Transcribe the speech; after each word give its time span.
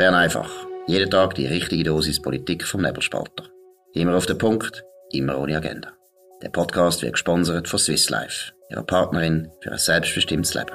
Bern 0.00 0.14
einfach. 0.14 0.50
Jeden 0.86 1.10
Tag 1.10 1.34
die 1.34 1.44
richtige 1.44 1.84
Dosis 1.84 2.22
Politik 2.22 2.64
vom 2.64 2.80
Nebelspalter. 2.80 3.50
Immer 3.92 4.16
auf 4.16 4.24
den 4.24 4.38
Punkt, 4.38 4.82
immer 5.12 5.38
ohne 5.38 5.58
Agenda. 5.58 5.90
Der 6.40 6.48
Podcast 6.48 7.02
wird 7.02 7.12
gesponsert 7.12 7.68
von 7.68 7.78
Swiss 7.78 8.08
Life, 8.08 8.54
ihrer 8.70 8.82
Partnerin 8.82 9.50
für 9.60 9.72
ein 9.72 9.78
selbstbestimmtes 9.78 10.54
Leben. 10.54 10.72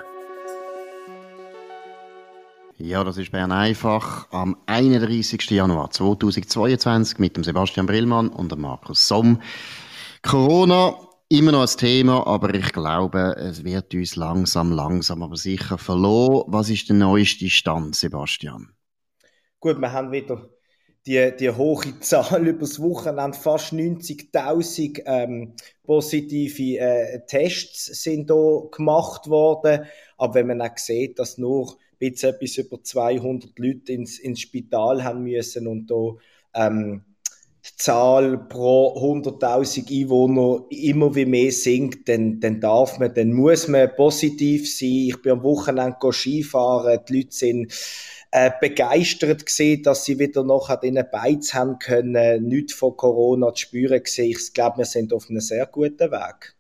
Ja, 2.78 3.04
das 3.04 3.18
ist 3.18 3.32
Bern 3.32 3.52
einfach 3.52 4.32
am 4.32 4.58
31. 4.68 5.50
Januar 5.50 5.90
2022 5.90 7.18
mit 7.18 7.36
dem 7.36 7.44
Sebastian 7.44 7.88
Brillmann 7.88 8.30
und 8.30 8.52
dem 8.52 8.62
Markus 8.62 9.08
Somm. 9.08 9.42
Corona 10.22 11.00
immer 11.30 11.52
noch 11.52 11.62
ein 11.62 11.78
Thema, 11.80 12.28
aber 12.28 12.54
ich 12.54 12.72
glaube, 12.72 13.36
es 13.40 13.64
wird 13.64 13.92
uns 13.96 14.18
langsam, 14.18 14.72
langsam, 14.72 15.24
aber 15.24 15.36
sicher 15.36 15.80
verloren. 15.80 16.44
Was 16.46 16.70
ist 16.70 16.90
der 16.90 16.96
neueste 16.96 17.50
Stand, 17.50 17.96
Sebastian? 17.96 18.76
Gut, 19.66 19.80
wir 19.80 19.94
haben 19.94 20.12
wieder 20.12 20.48
die, 21.08 21.36
die 21.40 21.50
hohe 21.50 22.00
Zahl 22.00 22.48
über 22.48 22.60
das 22.60 22.80
Wochenende, 22.80 23.36
fast 23.36 23.74
90.000 23.74 25.02
ähm, 25.08 25.54
positive 25.82 26.78
äh, 26.78 27.26
Tests 27.26 27.86
sind 28.04 28.30
da 28.30 28.60
gemacht 28.72 29.28
worden. 29.28 29.88
Aber 30.20 30.36
wenn 30.36 30.46
man 30.46 30.62
auch 30.62 30.78
sieht, 30.78 31.18
dass 31.18 31.40
nur 31.40 31.80
bis 31.98 32.22
etwas 32.22 32.58
über 32.58 32.84
200 32.84 33.58
Leute 33.58 33.94
ins, 33.94 34.20
ins 34.20 34.42
Spital 34.42 35.04
haben 35.04 35.24
müssen 35.24 35.66
und 35.66 35.90
da 35.90 36.12
ähm, 36.54 37.04
Zahl 37.78 38.38
pro 38.48 38.96
100.000 38.98 40.02
Einwohner 40.02 40.66
immer 40.70 41.16
wie 41.16 41.26
mehr 41.26 41.52
sinkt, 41.52 42.08
dann, 42.08 42.40
dann 42.40 42.60
darf 42.62 43.00
man, 43.00 43.14
dann 43.14 43.34
muss 43.34 43.68
man 43.68 43.96
positiv 43.96 44.72
sein. 44.72 45.08
Ich 45.10 45.22
bin 45.22 45.34
am 45.34 45.44
Wochenende 45.44 45.98
Skifahren, 46.12 47.00
die 47.10 47.18
Leute 47.18 47.32
sind 47.32 47.74
äh, 48.32 48.52
begeistert 48.60 49.46
gesehen, 49.46 49.84
dass 49.84 50.06
sie 50.06 50.20
wieder 50.20 50.44
noch 50.44 50.70
an 50.70 50.80
diesen 50.84 51.04
Beiz 51.12 51.54
haben 51.54 51.80
können, 51.80 52.48
nichts 52.48 52.74
von 52.74 52.96
Corona 52.98 53.54
zu 53.54 53.62
spüren 53.62 54.04
gesehen. 54.04 54.32
Ich 54.32 54.54
glaube, 54.54 54.80
wir 54.80 54.86
sind 54.86 55.14
auf 55.14 55.30
einem 55.30 55.40
sehr 55.40 55.66
guten 55.66 56.12
Weg. 56.12 56.56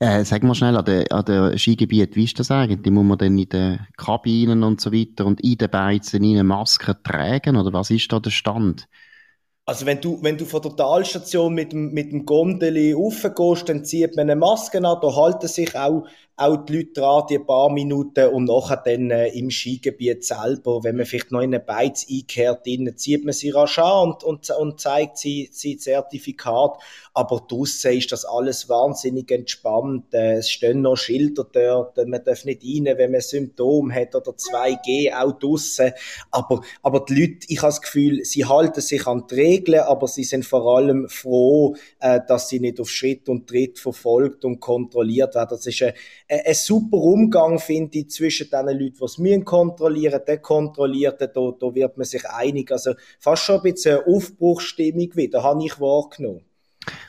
Äh, 0.00 0.24
sag 0.24 0.42
mal 0.42 0.54
schnell, 0.54 0.76
an 0.76 0.84
den, 0.84 1.10
an 1.12 1.24
den 1.24 1.56
Skigebiet, 1.58 2.16
wie 2.16 2.24
ist 2.24 2.38
das 2.40 2.50
eigentlich? 2.50 2.92
Muss 2.92 3.04
man 3.04 3.18
dann 3.18 3.38
in 3.38 3.48
den 3.48 3.86
Kabinen 3.96 4.64
und 4.64 4.80
so 4.80 4.92
weiter 4.92 5.24
und 5.24 5.40
in 5.40 5.56
den 5.56 5.70
Beizen 5.70 6.24
eine 6.24 6.42
Maske 6.42 6.96
tragen 7.02 7.56
oder 7.56 7.72
was 7.72 7.90
ist 7.90 8.12
da 8.12 8.18
der 8.18 8.30
Stand? 8.30 8.88
Also 9.66 9.86
wenn 9.86 9.98
du, 9.98 10.18
wenn 10.22 10.36
du 10.36 10.44
von 10.44 10.60
der 10.60 10.76
Talstation 10.76 11.54
mit 11.54 11.72
dem, 11.72 11.92
mit 11.92 12.12
dem 12.12 12.26
Gondeli 12.26 12.92
raufgehst, 12.92 13.66
dann 13.66 13.82
zieht 13.82 14.14
man 14.14 14.28
eine 14.28 14.36
Maske 14.36 14.76
an, 14.76 14.98
da 15.00 15.16
halten 15.16 15.48
sich 15.48 15.74
auch 15.74 16.04
auch 16.36 16.56
die 16.64 16.78
Leute 16.78 16.92
dran, 16.94 17.24
die 17.30 17.38
paar 17.38 17.70
Minuten 17.70 18.28
und 18.28 18.46
nachher 18.46 18.82
dann 18.84 19.10
äh, 19.10 19.28
im 19.28 19.50
Skigebiet 19.50 20.24
selber, 20.24 20.82
wenn 20.82 20.96
man 20.96 21.06
vielleicht 21.06 21.30
noch 21.30 21.40
in 21.40 21.54
eine 21.54 21.60
Beiz 21.60 22.06
einkehrt, 22.10 22.66
dann 22.66 22.96
zieht 22.96 23.24
man 23.24 23.32
sie 23.32 23.50
rasch 23.50 23.78
an 23.78 24.08
und, 24.08 24.24
und, 24.24 24.50
und 24.50 24.80
zeigt 24.80 25.18
sie, 25.18 25.48
sie 25.52 25.76
Zertifikat. 25.76 26.78
Aber 27.12 27.44
draussen 27.48 27.92
ist 27.92 28.10
das 28.10 28.24
alles 28.24 28.68
wahnsinnig 28.68 29.30
entspannt. 29.30 30.12
Äh, 30.12 30.38
es 30.38 30.50
stehen 30.50 30.82
noch 30.82 30.96
Schilder 30.96 31.46
dort, 31.52 31.96
man 32.08 32.24
darf 32.24 32.44
nicht 32.44 32.64
rein, 32.64 32.98
wenn 32.98 33.12
man 33.12 33.20
Symptome 33.20 33.94
hat 33.94 34.16
oder 34.16 34.32
2G, 34.32 35.14
auch 35.14 35.38
draussen. 35.38 35.92
Aber, 36.32 36.62
aber 36.82 37.04
die 37.08 37.14
Leute, 37.14 37.46
ich 37.46 37.58
habe 37.58 37.68
das 37.68 37.80
Gefühl, 37.80 38.24
sie 38.24 38.44
halten 38.44 38.80
sich 38.80 39.06
an 39.06 39.24
die 39.30 39.34
Regeln, 39.54 39.80
aber 39.80 40.08
sie 40.08 40.24
sind 40.24 40.44
vor 40.44 40.76
allem 40.76 41.08
froh, 41.08 41.76
äh, 42.00 42.20
dass 42.26 42.48
sie 42.48 42.60
nicht 42.60 42.80
auf 42.80 42.90
Schritt 42.90 43.28
und 43.28 43.46
Tritt 43.46 43.78
verfolgt 43.78 44.44
und 44.44 44.60
kontrolliert 44.60 45.34
werden. 45.34 45.48
Das 45.50 45.66
ist 45.66 45.82
eine, 45.82 45.94
ein 46.28 46.54
super 46.54 46.98
Umgang, 46.98 47.58
finde 47.58 47.98
ich, 47.98 48.10
zwischen 48.10 48.50
den 48.50 48.66
Leuten, 48.66 48.98
die 48.98 49.38
es 49.38 49.44
kontrollieren, 49.44 50.20
den 50.26 50.42
Kontrollierten, 50.42 51.28
da, 51.34 51.50
da 51.58 51.74
wird 51.74 51.96
man 51.96 52.04
sich 52.04 52.28
einig. 52.28 52.70
Also 52.72 52.94
fast 53.18 53.44
schon 53.44 53.56
ein 53.56 53.72
bisschen 53.72 53.98
eine 53.98 54.06
Aufbruchsstimmung 54.06 55.14
wieder, 55.14 55.42
habe 55.42 55.64
ich 55.64 55.80
wahrgenommen. 55.80 56.44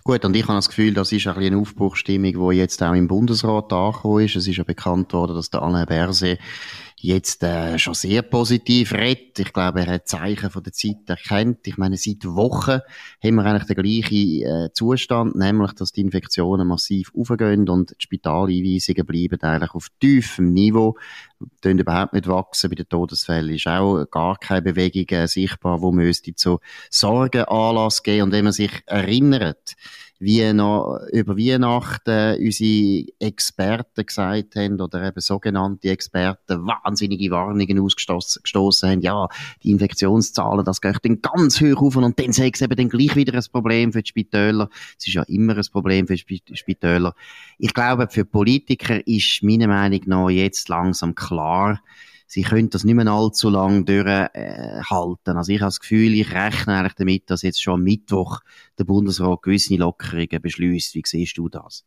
Gut, 0.04 0.24
und 0.24 0.36
ich 0.36 0.44
habe 0.44 0.58
das 0.58 0.70
Gefühl, 0.70 0.94
das 0.94 1.12
ist 1.12 1.28
ein 1.28 1.36
eine 1.36 1.58
Aufbruchsstimmung, 1.58 2.50
die 2.50 2.58
jetzt 2.58 2.82
auch 2.82 2.94
im 2.94 3.08
Bundesrat 3.08 3.74
angekommen 3.74 4.26
ist. 4.26 4.36
Es 4.36 4.48
ist 4.48 4.58
ja 4.58 4.64
bekannt 4.64 5.12
worden, 5.14 5.36
dass 5.36 5.50
der 5.50 5.64
Alain 5.64 5.86
Berset 5.86 6.40
jetzt 7.06 7.44
äh, 7.44 7.78
schon 7.80 7.94
sehr 7.94 8.22
positiv 8.22 8.94
redet. 8.94 9.40
Ich 9.40 9.54
glaube, 9.54 9.82
er 9.82 9.94
hat 9.94 10.08
Zeichen 10.08 10.50
von 10.50 10.64
der 10.64 10.74
Zeit 10.74 11.08
erkannt. 11.08 11.60
Ich 11.66 11.78
meine, 11.78 11.98
seit 11.98 12.26
Wochen 12.26 12.80
haben 13.24 13.36
wir 13.36 13.46
eigentlich 13.46 13.66
den 13.66 13.84
gleichen 13.84 14.42
äh, 14.42 14.74
Zustand, 14.74 15.36
nämlich, 15.36 15.74
dass 15.74 15.92
die 15.92 16.02
Infektionen 16.02 16.68
massiv 16.68 17.12
aufgehen 17.16 17.70
und 17.70 17.92
die 17.92 17.96
Spitaleinweisungen 18.00 19.06
bleiben 19.06 19.42
eigentlich 19.42 19.74
auf 19.74 19.88
tiefem 20.00 20.54
Niveau, 20.54 20.98
Die 21.64 21.70
überhaupt 21.70 22.14
nicht 22.14 22.28
wachsen. 22.28 22.70
Bei 22.70 22.76
den 22.76 22.90
Todesfällen 22.90 23.54
ist 23.54 23.68
auch 23.68 24.06
gar 24.10 24.38
keine 24.38 24.62
Bewegung 24.62 25.06
äh, 25.10 25.28
sichtbar, 25.28 25.82
wo 25.82 25.92
müsste 25.92 26.36
zu 26.36 26.60
Sorgen 26.90 27.46
Anlass 27.46 28.04
geben. 28.04 28.24
Und 28.24 28.32
wenn 28.32 28.46
man 28.46 28.54
sich 28.54 28.72
erinnert, 28.86 29.76
wie 30.26 30.54
noch 30.54 31.00
über 31.14 31.38
Weihnachten 31.38 32.44
unsere 32.44 33.06
Experten 33.20 34.06
gesagt 34.06 34.56
haben, 34.56 34.82
oder 34.82 35.08
eben 35.08 35.22
sogenannte 35.22 35.90
Experten, 35.90 36.66
wahnsinnige 36.66 37.30
Warnungen 37.30 37.80
ausgestoßen 37.80 38.90
haben, 38.90 39.02
ja, 39.02 39.28
die 39.64 39.70
Infektionszahlen, 39.70 40.66
das 40.66 40.82
geht 40.82 40.98
dann 41.04 41.22
ganz 41.22 41.62
hoch 41.62 41.82
auf 41.82 41.96
und 41.96 42.20
dann 42.20 42.34
sei 42.34 42.50
es 42.52 42.62
eben 42.62 42.76
dann 42.76 42.90
gleich 42.90 43.16
wieder 43.16 43.36
ein 43.36 43.44
Problem 43.52 43.94
für 43.94 44.02
die 44.02 44.10
Spitäler. 44.10 44.70
Es 44.98 45.08
ist 45.08 45.14
ja 45.14 45.24
immer 45.24 45.56
ein 45.56 45.66
Problem 45.72 46.08
für 46.08 46.16
die 46.16 46.42
Spitäler. 46.54 47.14
Ich 47.60 47.74
glaube, 47.74 48.08
für 48.10 48.26
Politiker 48.26 49.06
ist 49.08 49.44
meiner 49.44 49.68
Meinung 49.68 50.02
nach 50.08 50.30
jetzt 50.30 50.70
langsam 50.70 51.14
klar, 51.14 51.80
sie 52.28 52.44
können 52.44 52.70
das 52.70 52.84
nicht 52.84 52.96
mehr 52.96 53.08
allzu 53.08 53.50
lange 53.50 53.84
durchhalten. 53.84 55.38
also 55.38 55.52
ich 55.52 55.62
habe 55.62 55.68
das 55.68 55.80
Gefühl, 55.80 56.14
ich 56.14 56.34
rechne 56.34 56.78
eigentlich 56.78 56.96
damit, 56.96 57.30
dass 57.30 57.42
jetzt 57.42 57.62
schon 57.62 57.76
am 57.76 57.84
Mittwoch 57.84 58.42
der 58.78 58.86
Bundesrat 58.86 59.42
gewisse 59.42 59.76
Lockerungen 59.76 60.42
beschließt. 60.42 60.96
Wie 60.96 61.04
siehst 61.06 61.38
du 61.38 61.50
das? 61.50 61.86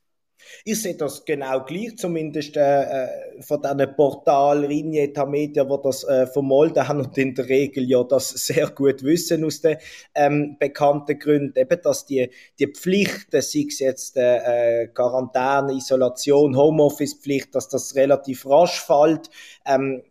Ich 0.64 0.82
sehe 0.82 0.94
das 0.94 1.24
genau 1.24 1.64
gleich, 1.64 1.96
zumindest 1.96 2.56
äh, 2.56 2.82
äh 2.82 3.08
von 3.42 3.60
diesen 3.62 3.94
Portal 3.96 4.64
Rigneta 4.64 5.26
Media, 5.26 5.68
wo 5.68 5.76
das 5.76 6.04
äh, 6.04 6.26
vermolden 6.26 6.86
haben 6.88 7.00
und 7.00 7.16
in 7.18 7.34
der 7.34 7.48
Regel 7.48 7.88
ja 7.88 8.02
das 8.02 8.30
sehr 8.30 8.68
gut 8.70 9.02
wissen 9.02 9.44
aus 9.44 9.60
den 9.60 9.76
ähm, 10.14 10.56
bekannten 10.58 11.18
Gründen, 11.18 11.58
eben, 11.58 11.80
dass 11.82 12.06
die, 12.06 12.30
die 12.58 12.68
Pflichten, 12.68 13.42
sei 13.42 13.66
es 13.68 13.78
jetzt 13.78 14.16
äh, 14.16 14.84
äh 14.84 14.88
Quarantäne, 14.88 15.74
Isolation, 15.74 16.56
Homeoffice-Pflicht, 16.56 17.54
dass 17.54 17.68
das 17.68 17.94
relativ 17.94 18.46
rasch 18.46 18.80
fällt. 18.80 19.30
Ähm, 19.66 20.02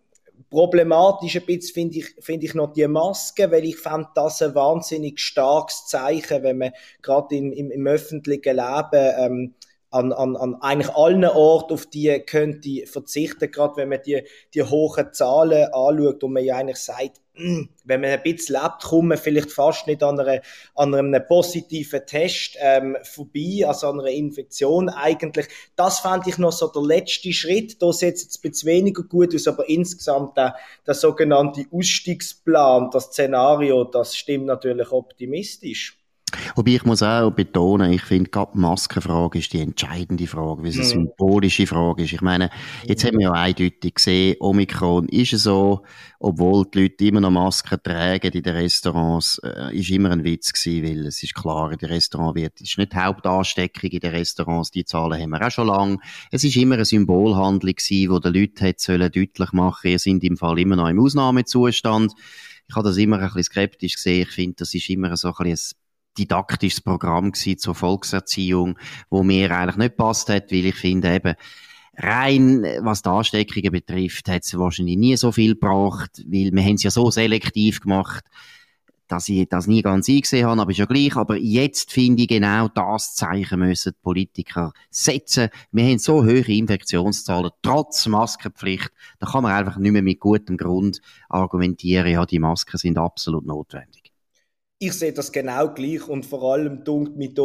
Problematisch 0.50 1.36
ein 1.36 1.46
bisschen 1.46 1.74
finde 1.74 1.98
ich, 1.98 2.16
finde 2.20 2.46
ich 2.46 2.54
noch 2.54 2.72
die 2.72 2.88
Maske, 2.88 3.52
weil 3.52 3.66
ich 3.66 3.78
fand 3.78 4.08
das 4.16 4.42
ein 4.42 4.56
wahnsinnig 4.56 5.20
starkes 5.20 5.88
Zeichen, 5.88 6.44
wenn 6.44 6.58
man 6.58 6.72
gerade 7.02 7.36
im, 7.36 7.52
im, 7.52 7.70
im 7.70 7.86
öffentlichen 7.86 8.56
Leben 8.56 9.14
ähm, 9.18 9.54
an, 9.90 10.12
an, 10.12 10.36
an 10.36 10.56
eigentlich 10.62 10.94
allen 10.96 11.24
Orten 11.26 11.74
auf 11.74 11.86
die 11.86 12.20
könnte 12.26 12.86
verzichten, 12.86 13.52
gerade 13.52 13.78
wenn 13.78 13.90
man 13.90 14.02
die, 14.06 14.24
die 14.54 14.64
hohen 14.64 15.14
Zahlen 15.14 15.74
anschaut 15.74 16.24
und 16.24 16.34
man 16.34 16.44
ja 16.44 16.58
eigentlich 16.58 16.78
sagt, 16.78 17.22
hm, 17.38 17.70
wenn 17.84 18.02
man 18.02 18.10
ein 18.10 18.24
bisschen 18.24 18.56
lebt, 18.56 18.84
kommt 18.84 19.10
man 19.10 19.18
vielleicht 19.18 19.52
fast 19.52 19.86
nicht 19.86 20.02
an, 20.02 20.20
einer, 20.20 20.42
an 20.74 20.96
einem 20.96 21.28
positiven 21.28 22.06
Test 22.06 22.58
ähm, 22.60 22.98
vorbei, 23.04 23.66
also 23.66 23.90
an 23.90 24.00
einer 24.00 24.10
Infektion 24.10 24.90
eigentlich. 24.90 25.48
Das 25.76 26.00
fand 26.00 26.26
ich 26.28 26.40
noch 26.40 26.52
so 26.52 26.68
der 26.68 26.82
letzte 26.82 27.32
Schritt. 27.32 27.82
Da 27.82 27.94
sieht 27.94 28.16
es 28.16 28.38
ein 28.38 28.42
bisschen 28.42 28.68
weniger 28.68 29.04
gut 29.04 29.36
aus, 29.36 29.48
aber 29.48 29.70
insgesamt 29.70 30.36
der, 30.36 30.56
der 30.86 30.96
sogenannte 30.96 31.66
Ausstiegsplan, 31.72 32.90
das 32.92 33.06
Szenario, 33.06 33.84
das 33.84 34.18
stimmt 34.18 34.48
natürlich 34.48 34.92
optimistisch. 34.92 35.98
Wobei 36.56 36.72
ich 36.72 36.86
muss 36.86 37.04
auch 37.04 37.32
betonen, 37.32 37.92
ich 37.92 38.04
finde 38.04 38.30
gerade 38.30 38.52
die 38.54 38.60
Maskenfrage 38.60 39.40
ist 39.40 39.54
die 39.54 39.62
entscheidende 39.62 40.28
Frage, 40.28 40.64
weil 40.64 40.70
es 40.70 40.76
eine 40.76 40.86
mhm. 40.86 40.90
symbolische 40.90 41.68
Frage 41.68 42.04
ist. 42.04 42.14
Ich 42.14 42.22
meine, 42.22 42.50
jetzt 42.86 43.04
haben 43.06 43.18
wir 43.18 43.28
ja 43.28 43.32
eindeutig 43.32 43.96
gesehen, 43.96 44.36
Omikron 44.40 45.08
ist 45.10 45.32
so, 45.32 45.84
obwohl 46.20 46.66
die 46.74 46.84
Leute 46.84 47.06
immer 47.06 47.22
noch 47.22 47.30
Masken 47.30 47.78
tragen 47.82 48.32
in 48.32 48.44
den 48.44 48.56
Restaurants, 48.56 49.40
äh, 49.44 49.76
ist 49.78 49.90
immer 49.90 50.12
ein 50.12 50.24
Witz 50.24 50.52
gewesen, 50.52 50.84
weil 50.84 51.06
es 51.08 51.22
ist 51.22 51.36
klar, 51.36 51.72
in 51.72 51.78
den 51.78 51.90
Restaurants 51.90 52.36
wird, 52.36 52.60
ist 52.62 52.78
nicht 52.78 52.94
die 52.94 52.98
Hauptansteckung 52.98 53.90
in 53.90 54.00
den 54.00 54.12
Restaurants, 54.12 54.72
die 54.72 54.86
Zahlen 54.86 55.22
haben 55.22 55.30
wir 55.30 55.46
auch 55.46 55.52
schon 55.52 55.68
lange. 55.68 55.98
Es 56.32 56.44
ist 56.44 56.56
immer 56.56 56.76
eine 56.76 56.86
Symbolhandlung 56.86 57.74
gewesen, 57.74 58.12
wo 58.12 58.20
die 58.20 58.40
Leute 58.40 58.68
hat 58.68 58.80
sollen 58.80 59.12
deutlich 59.12 59.52
machen, 59.52 59.92
ihr 59.92 60.00
sind 60.00 60.24
im 60.24 60.38
Fall 60.38 60.60
immer 60.60 60.76
noch 60.76 60.90
im 60.90 61.00
Ausnahmezustand. 61.00 62.14
Ich 62.70 62.76
habe 62.76 62.88
das 62.88 62.98
immer 62.98 63.18
ein 63.18 63.24
bisschen 63.24 63.44
skeptisch 63.44 63.96
gesehen. 63.96 64.24
Ich 64.24 64.30
finde, 64.30 64.58
das 64.58 64.74
ist 64.74 64.90
immer 64.90 65.16
so 65.16 65.30
ein 65.30 65.34
bisschen 65.38 65.77
didaktisches 66.18 66.82
Programm 66.82 67.32
gewesen 67.32 67.58
zur 67.58 67.76
Volkserziehung, 67.76 68.78
wo 69.10 69.24
mir 69.24 69.52
eigentlich 69.52 69.78
nicht 69.78 69.98
passt 69.98 70.30
hat, 70.30 70.52
weil 70.52 70.66
ich 70.66 70.76
finde 70.76 71.14
eben, 71.14 71.36
rein, 71.98 72.64
was 72.82 73.02
die 73.02 73.10
Ansteckungen 73.10 73.72
betrifft, 73.72 74.30
hat 74.30 74.44
es 74.44 74.58
wahrscheinlich 74.58 74.98
nie 74.98 75.18
so 75.18 75.32
viel 75.32 75.54
gebracht, 75.54 76.24
weil 76.28 76.52
wir 76.52 76.64
haben 76.64 76.76
es 76.76 76.84
ja 76.84 76.92
so 76.92 77.10
selektiv 77.10 77.82
gemacht, 77.82 78.24
dass 79.08 79.30
ich 79.30 79.48
das 79.48 79.68
nie 79.68 79.82
ganz 79.82 80.10
eingesehen 80.10 80.46
habe, 80.46 80.62
aber 80.62 80.72
ist 80.72 80.78
ja 80.78 80.86
gleich. 80.86 81.16
Aber 81.16 81.38
jetzt 81.38 81.92
finde 81.92 82.24
ich 82.24 82.28
genau 82.28 82.68
das 82.68 83.16
Zeichen 83.16 83.60
müssen 83.60 83.94
die 83.94 84.02
Politiker 84.02 84.74
setzen. 84.90 85.50
Wir 85.72 85.86
haben 85.86 86.00
so 86.00 86.24
hohe 86.24 86.40
Infektionszahlen, 86.40 87.52
trotz 87.62 88.06
Maskenpflicht. 88.08 88.92
Da 89.20 89.28
kann 89.28 89.44
man 89.44 89.54
einfach 89.54 89.78
nicht 89.78 89.94
mehr 89.94 90.02
mit 90.02 90.20
gutem 90.20 90.58
Grund 90.58 91.00
argumentieren, 91.30 92.12
ja, 92.12 92.26
die 92.26 92.40
Masken 92.40 92.78
sind 92.78 92.98
absolut 92.98 93.46
notwendig 93.46 93.97
ich 94.80 94.94
sehe 94.94 95.12
das 95.12 95.32
genau 95.32 95.74
gleich 95.74 96.08
und 96.08 96.24
vor 96.24 96.54
allem 96.54 96.84
dunkt 96.84 97.18
mich 97.18 97.34
da 97.34 97.44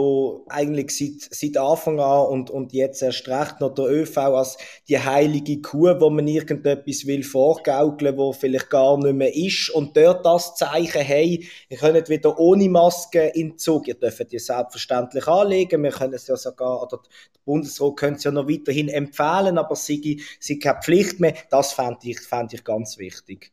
eigentlich 0.48 0.90
seit, 0.90 1.34
seit 1.34 1.56
Anfang 1.56 1.98
an 1.98 2.26
und, 2.26 2.50
und 2.50 2.74
jetzt 2.74 3.02
erst 3.02 3.26
recht 3.26 3.58
noch 3.58 3.72
der 3.72 3.86
ÖV 3.86 4.18
als 4.18 4.58
die 4.86 4.98
heilige 4.98 5.62
Kuh, 5.62 5.98
wo 5.98 6.10
man 6.10 6.28
irgendetwas 6.28 7.06
will 7.06 7.22
vorgaukeln, 7.22 8.18
wo 8.18 8.34
vielleicht 8.34 8.68
gar 8.68 8.98
nicht 8.98 9.14
mehr 9.14 9.34
ist 9.34 9.70
und 9.70 9.96
dort 9.96 10.26
das 10.26 10.56
Zeichen, 10.56 11.00
hey, 11.00 11.48
ihr 11.70 11.78
könnt 11.78 12.10
wieder 12.10 12.38
ohne 12.38 12.68
Maske 12.68 13.28
in 13.28 13.52
den 13.52 13.58
Zug, 13.58 13.88
ihr 13.88 13.94
dürft 13.94 14.30
die 14.30 14.38
selbstverständlich 14.38 15.26
anlegen, 15.26 15.82
wir 15.82 15.90
können 15.90 16.12
es 16.12 16.26
ja 16.26 16.36
sogar, 16.36 16.82
oder 16.82 16.98
der 16.98 17.40
Bundesrat 17.46 17.96
könnte 17.96 18.18
es 18.18 18.24
ja 18.24 18.30
noch 18.30 18.46
weiterhin 18.46 18.90
empfehlen, 18.90 19.56
aber 19.56 19.74
sie, 19.74 20.22
sie 20.38 20.58
keine 20.58 20.82
Pflicht 20.82 21.18
mehr, 21.18 21.34
das 21.48 21.72
fände 21.72 21.98
ich, 22.02 22.20
fände 22.20 22.56
ich 22.56 22.64
ganz 22.64 22.98
wichtig. 22.98 23.52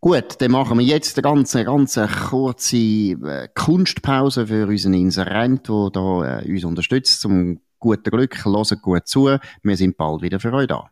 Gut, 0.00 0.36
dann 0.38 0.50
machen 0.50 0.78
wir 0.78 0.84
jetzt 0.84 1.16
eine 1.16 1.22
ganz, 1.22 1.52
ganz 1.52 1.98
kurze 2.28 2.76
äh, 2.76 3.48
Kunstpause 3.54 4.46
für 4.46 4.66
unseren 4.66 4.92
Inserent, 4.92 5.66
der 5.66 5.90
da, 5.92 6.40
äh, 6.40 6.52
uns 6.52 6.64
unterstützt. 6.64 7.22
Zum 7.22 7.60
guten 7.78 8.10
Glück, 8.10 8.44
hören 8.44 8.80
gut 8.82 9.08
zu. 9.08 9.38
Wir 9.62 9.76
sind 9.76 9.96
bald 9.96 10.20
wieder 10.20 10.40
für 10.40 10.52
euch 10.52 10.66
da. 10.66 10.90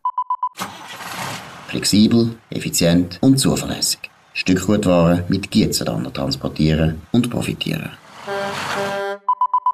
Flexibel, 1.67 2.35
effizient 2.49 3.19
und 3.21 3.37
zuverlässig. 3.37 3.99
Stückgutware 4.33 5.23
mit 5.27 5.51
Gietzendander 5.51 6.11
transportieren 6.11 7.01
und 7.11 7.29
profitieren. 7.29 7.91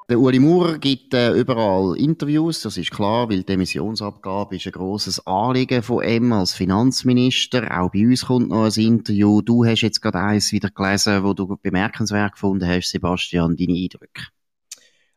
Der 0.10 0.20
Uli 0.20 0.40
Maurer 0.40 0.80
gibt 0.80 1.14
äh, 1.14 1.34
überall 1.34 1.96
Interviews, 1.96 2.64
das 2.64 2.78
ist 2.78 2.90
klar, 2.90 3.30
weil 3.30 3.44
die 3.44 3.54
Emissionsabgabe 3.54 4.56
ist 4.56 4.66
ein 4.66 4.72
grosses 4.72 5.24
Anliegen 5.28 5.84
von 5.84 6.04
ihm 6.04 6.34
als 6.34 6.54
Finanzminister. 6.54 7.80
Auch 7.80 7.92
bei 7.92 8.08
uns 8.08 8.26
kommt 8.26 8.50
noch 8.50 8.66
ein 8.66 8.84
Interview. 8.84 9.44
Du 9.44 9.64
hast 9.66 9.82
jetzt 9.82 10.02
gerade 10.02 10.18
eins 10.18 10.52
wieder 10.52 10.72
gelesen, 10.72 11.24
wo 11.24 11.34
du 11.34 11.56
bemerkenswert 11.62 12.32
gefunden 12.32 12.68
hast, 12.68 12.90
Sebastian, 12.90 13.56
deine 13.56 13.74
Eindrücke. 13.74 14.24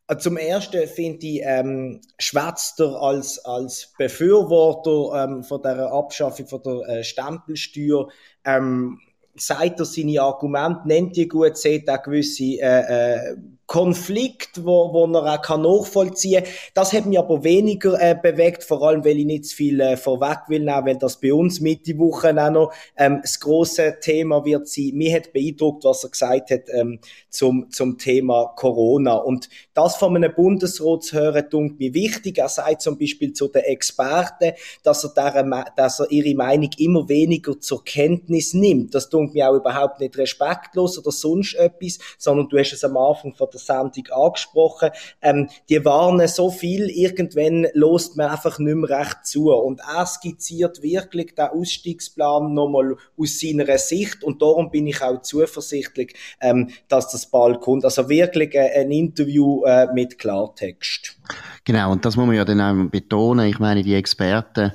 Äh, 0.08 0.18
zum 0.18 0.36
Ersten 0.36 0.86
finde 0.86 1.26
ich, 1.26 1.40
ähm, 1.42 2.02
schwätzt 2.18 2.78
er 2.78 3.00
als, 3.00 3.42
als 3.46 3.94
Befürworter 3.96 5.24
ähm, 5.24 5.42
von 5.42 5.62
der 5.62 5.90
Abschaffung 5.90 6.46
von 6.46 6.62
der 6.64 6.98
äh, 6.98 7.02
Stempelsteuer 7.02 8.08
ähm, 8.44 8.98
sagt 9.34 9.80
er 9.80 9.86
seine 9.86 10.20
Argumente, 10.20 10.86
nennt 10.86 11.16
die 11.16 11.28
gut, 11.28 11.56
sieht 11.56 11.88
auch 11.88 12.02
gewisse 12.02 12.60
äh, 12.60 13.30
äh, 13.30 13.36
Konflikt, 13.72 14.66
wo, 14.66 14.92
wo 14.92 15.06
er 15.06 15.32
auch 15.32 15.40
kann 15.40 15.62
nachvollziehen 15.62 16.44
kann. 16.44 16.52
Das 16.74 16.92
hat 16.92 17.06
mich 17.06 17.18
aber 17.18 17.42
weniger 17.42 17.98
äh, 17.98 18.14
bewegt, 18.14 18.64
vor 18.64 18.82
allem, 18.82 19.02
weil 19.02 19.18
ich 19.18 19.24
nicht 19.24 19.46
zu 19.46 19.56
viel 19.56 19.80
äh, 19.80 19.96
vorweg 19.96 20.40
will 20.48 20.60
nehmen, 20.60 20.84
weil 20.84 20.98
das 20.98 21.18
bei 21.18 21.32
uns 21.32 21.58
Mitte 21.58 21.96
Woche 21.96 22.36
auch 22.36 22.50
noch 22.50 22.72
ähm, 22.98 23.20
das 23.22 23.40
große 23.40 23.96
Thema 24.02 24.44
wird 24.44 24.68
sein. 24.68 24.90
Mir 24.92 25.16
hat 25.16 25.32
beeindruckt, 25.32 25.84
was 25.84 26.04
er 26.04 26.10
gesagt 26.10 26.50
hat 26.50 26.64
ähm, 26.68 26.98
zum, 27.30 27.70
zum 27.70 27.96
Thema 27.96 28.52
Corona. 28.56 29.14
Und 29.14 29.48
das 29.72 29.96
von 29.96 30.16
einem 30.16 30.34
Bundesrat 30.34 31.04
zu 31.04 31.16
hören, 31.16 31.48
tut 31.48 31.78
mir 31.78 31.94
wichtig. 31.94 32.36
Er 32.36 32.50
sagt 32.50 32.82
zum 32.82 32.98
Beispiel 32.98 33.32
zu 33.32 33.48
den 33.48 33.62
Experten, 33.62 34.52
dass 34.82 35.02
er, 35.02 35.14
deren, 35.16 35.54
dass 35.78 35.98
er 35.98 36.10
ihre 36.10 36.36
Meinung 36.36 36.68
immer 36.76 37.08
weniger 37.08 37.58
zur 37.58 37.82
Kenntnis 37.82 38.52
nimmt. 38.52 38.94
Das 38.94 39.08
tut 39.08 39.32
mir 39.32 39.48
auch 39.48 39.56
überhaupt 39.56 39.98
nicht 39.98 40.18
respektlos 40.18 40.98
oder 40.98 41.10
sonst 41.10 41.54
etwas, 41.54 41.98
sondern 42.18 42.50
du 42.50 42.58
hast 42.58 42.74
es 42.74 42.84
am 42.84 42.98
Anfang 42.98 43.32
von 43.34 43.48
der 43.50 43.61
Sendung 43.64 44.06
angesprochen. 44.10 44.90
Ähm, 45.20 45.48
die 45.68 45.84
warnen 45.84 46.28
so 46.28 46.50
viel, 46.50 46.88
irgendwann 46.90 47.66
lost 47.74 48.16
man 48.16 48.30
einfach 48.30 48.58
nicht 48.58 48.74
mehr 48.74 49.00
recht 49.00 49.24
zu. 49.24 49.52
Und 49.52 49.80
er 49.80 50.06
skizziert 50.06 50.82
wirklich 50.82 51.34
den 51.34 51.46
Ausstiegsplan 51.46 52.52
nochmal 52.54 52.96
aus 53.18 53.40
seiner 53.40 53.78
Sicht 53.78 54.22
und 54.24 54.42
darum 54.42 54.70
bin 54.70 54.86
ich 54.86 55.02
auch 55.02 55.22
zuversichtlich, 55.22 56.14
ähm, 56.40 56.70
dass 56.88 57.10
das 57.10 57.26
bald 57.26 57.60
kommt. 57.60 57.84
Also 57.84 58.08
wirklich 58.08 58.58
ein 58.58 58.90
Interview 58.90 59.64
äh, 59.64 59.86
mit 59.92 60.18
Klartext. 60.18 61.18
Genau, 61.64 61.92
und 61.92 62.04
das 62.04 62.16
muss 62.16 62.26
man 62.26 62.36
ja 62.36 62.44
dann 62.44 62.60
auch 62.60 62.90
betonen. 62.90 63.48
Ich 63.48 63.58
meine, 63.58 63.82
die 63.82 63.94
Experten, 63.94 64.72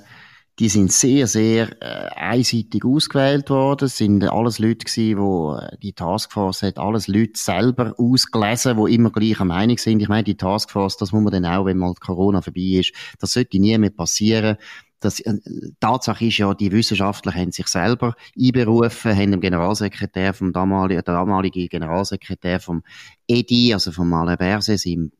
die 0.59 0.69
sind 0.69 0.91
sehr, 0.91 1.27
sehr 1.27 1.69
äh, 1.81 2.09
einseitig 2.15 2.83
ausgewählt 2.83 3.49
worden. 3.51 3.85
Es 3.85 3.97
sind 3.97 4.23
alles 4.23 4.57
Leute 4.57 4.85
gewesen, 4.85 5.19
wo 5.19 5.55
äh, 5.55 5.77
die 5.83 5.93
Taskforce 5.93 6.63
hat 6.63 6.79
alles 6.79 7.07
Leute 7.07 7.33
selber 7.35 7.93
ausgelesen, 7.97 8.75
wo 8.75 8.87
immer 8.87 9.11
gleicher 9.11 9.45
Meinung 9.45 9.77
sind. 9.77 10.01
Ich 10.01 10.09
meine, 10.09 10.23
die 10.23 10.35
Taskforce, 10.35 10.97
das 10.97 11.11
muss 11.11 11.21
man 11.21 11.31
dann 11.31 11.45
auch, 11.45 11.65
wenn 11.65 11.77
mal 11.77 11.93
Corona 11.93 12.41
vorbei 12.41 12.79
ist, 12.79 12.91
das 13.19 13.33
sollte 13.33 13.59
nie 13.59 13.77
mehr 13.77 13.91
passieren. 13.91 14.57
Das, 14.99 15.19
äh, 15.19 15.35
Tatsache 15.79 16.25
ist 16.25 16.39
ja, 16.39 16.51
die 16.55 16.71
Wissenschaftler 16.71 17.35
haben 17.35 17.51
sich 17.51 17.67
selber 17.67 18.15
einberufen, 18.35 19.15
haben 19.15 19.31
dem 19.31 19.41
Generalsekretär 19.41 20.33
vom 20.33 20.53
damaligen, 20.53 21.03
der 21.03 21.13
damalige 21.13 21.67
Generalsekretär 21.67 22.59
vom 22.59 22.81
EDI, 23.27 23.75
also 23.75 23.91
vom 23.91 24.11
Alain 24.11 24.37
Berset, 24.37 24.79
seinem 24.79 25.11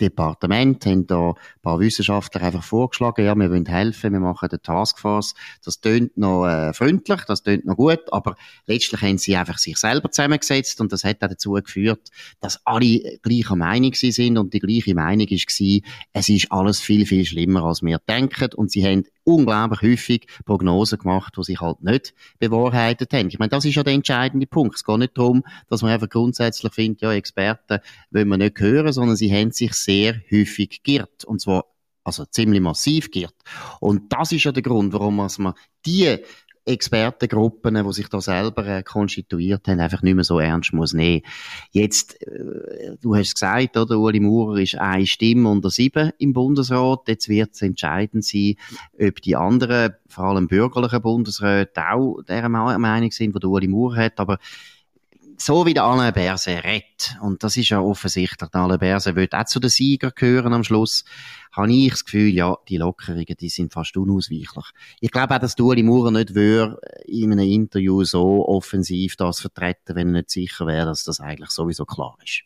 Departement 0.00 0.84
haben 0.86 1.06
da 1.06 1.30
ein 1.30 1.34
paar 1.62 1.80
Wissenschaftler 1.80 2.42
einfach 2.42 2.62
vorgeschlagen, 2.62 3.24
ja, 3.24 3.34
wir 3.34 3.50
wollen 3.50 3.66
helfen, 3.66 4.12
wir 4.12 4.20
machen 4.20 4.48
eine 4.50 4.60
Taskforce. 4.60 5.34
Das 5.64 5.80
tönt 5.80 6.16
noch 6.16 6.46
äh, 6.46 6.72
freundlich, 6.72 7.22
das 7.26 7.42
tönt 7.42 7.64
noch 7.64 7.76
gut, 7.76 8.00
aber 8.12 8.36
letztlich 8.66 9.00
haben 9.02 9.18
sie 9.18 9.36
einfach 9.36 9.58
sich 9.58 9.76
selber 9.76 10.10
zusammengesetzt 10.10 10.80
und 10.80 10.92
das 10.92 11.04
hat 11.04 11.22
auch 11.22 11.28
dazu 11.28 11.52
geführt, 11.52 12.10
dass 12.40 12.60
alle 12.66 13.18
gleicher 13.22 13.56
Meinung 13.56 13.94
sind 13.94 14.38
und 14.38 14.52
die 14.52 14.60
gleiche 14.60 14.94
Meinung 14.94 15.26
war, 15.26 15.80
es 16.12 16.28
ist 16.28 16.52
alles 16.52 16.80
viel, 16.80 17.06
viel 17.06 17.24
schlimmer, 17.24 17.64
als 17.64 17.82
wir 17.82 17.98
denken 18.08 18.50
und 18.54 18.70
sie 18.70 18.84
haben 18.84 19.04
unglaublich 19.26 19.82
häufig 19.82 20.26
Prognosen 20.44 20.98
gemacht, 20.98 21.34
die 21.36 21.42
sich 21.42 21.60
halt 21.60 21.82
nicht 21.82 22.14
bewahrheitet 22.38 23.12
haben. 23.12 23.28
Ich 23.28 23.38
meine, 23.38 23.50
das 23.50 23.64
ist 23.64 23.74
ja 23.74 23.82
der 23.82 23.94
entscheidende 23.94 24.46
Punkt. 24.46 24.76
Es 24.76 24.84
geht 24.84 24.98
nicht 24.98 25.18
darum, 25.18 25.42
dass 25.68 25.82
man 25.82 25.90
einfach 25.90 26.08
grundsätzlich 26.08 26.72
findet, 26.72 27.02
ja, 27.02 27.12
Experten 27.12 27.80
wollen 28.10 28.28
wir 28.28 28.38
nicht 28.38 28.60
hören, 28.60 28.92
sondern 28.92 29.16
sie 29.16 29.32
haben 29.32 29.50
sich 29.50 29.74
sehr 29.74 30.20
häufig 30.30 30.82
geirrt. 30.82 31.24
Und 31.24 31.40
zwar 31.40 31.64
also 32.04 32.24
ziemlich 32.24 32.60
massiv 32.60 33.10
geirrt. 33.10 33.34
Und 33.80 34.12
das 34.12 34.30
ist 34.30 34.44
ja 34.44 34.52
der 34.52 34.62
Grund, 34.62 34.92
warum 34.92 35.16
man 35.16 35.54
die 35.84 36.18
Expertengruppen, 36.66 37.74
die 37.74 37.92
sich 37.92 38.08
da 38.08 38.20
selber 38.20 38.66
äh, 38.66 38.82
konstituiert 38.82 39.68
haben, 39.68 39.78
einfach 39.78 40.02
nicht 40.02 40.14
mehr 40.14 40.24
so 40.24 40.40
ernst 40.40 40.72
muss 40.72 40.92
nehmen. 40.92 41.22
Jetzt, 41.70 42.20
äh, 42.22 42.96
du 43.00 43.14
hast 43.14 43.34
gesagt, 43.34 43.76
oder, 43.76 43.98
Uli 43.98 44.18
Maurer 44.18 44.58
ist 44.58 44.74
eine 44.74 45.06
Stimme 45.06 45.48
unter 45.48 45.70
sieben 45.70 46.10
im 46.18 46.32
Bundesrat. 46.32 47.02
Jetzt 47.06 47.28
wird 47.28 47.50
es 47.54 47.62
entscheidend 47.62 48.24
sein, 48.24 48.54
ob 49.00 49.22
die 49.22 49.36
anderen, 49.36 49.94
vor 50.08 50.24
allem 50.24 50.48
bürgerlichen 50.48 51.02
Bundesräte, 51.02 51.88
auch 51.88 52.20
dieser 52.28 52.48
Meinung 52.48 53.12
sind, 53.12 53.34
die 53.34 53.40
der 53.40 53.48
Uli 53.48 53.68
Maurer 53.68 53.96
hat. 53.96 54.18
Aber 54.18 54.38
so 55.38 55.66
wie 55.66 55.74
der 55.74 55.84
Alain 55.84 56.12
Berset 56.12 56.64
redet, 56.64 57.16
und 57.20 57.42
das 57.42 57.56
ist 57.56 57.68
ja 57.68 57.80
offensichtlich, 57.80 58.50
der 58.50 58.60
Alain 58.60 58.78
Berset 58.78 59.16
will 59.16 59.28
auch 59.30 59.44
zu 59.44 59.60
den 59.60 59.70
Sieger 59.70 60.10
gehören 60.10 60.52
am 60.52 60.64
Schluss, 60.64 61.04
habe 61.52 61.72
ich 61.72 61.90
das 61.90 62.04
Gefühl, 62.04 62.28
ja, 62.28 62.56
die 62.68 62.76
Lockerungen, 62.76 63.24
die 63.24 63.48
sind 63.48 63.72
fast 63.72 63.96
unausweichlich. 63.96 64.64
Ich 65.00 65.10
glaube 65.10 65.34
auch, 65.34 65.38
dass 65.38 65.58
Ueli 65.58 65.82
Maurer 65.82 66.10
nicht 66.10 66.34
würde 66.34 66.78
in 67.06 67.32
einem 67.32 67.50
Interview 67.50 68.04
so 68.04 68.46
offensiv 68.46 69.16
das 69.16 69.40
vertreten, 69.40 69.94
wenn 69.94 70.08
er 70.08 70.20
nicht 70.20 70.30
sicher 70.30 70.66
wäre, 70.66 70.86
dass 70.86 71.04
das 71.04 71.20
eigentlich 71.20 71.50
sowieso 71.50 71.84
klar 71.84 72.16
ist. 72.22 72.42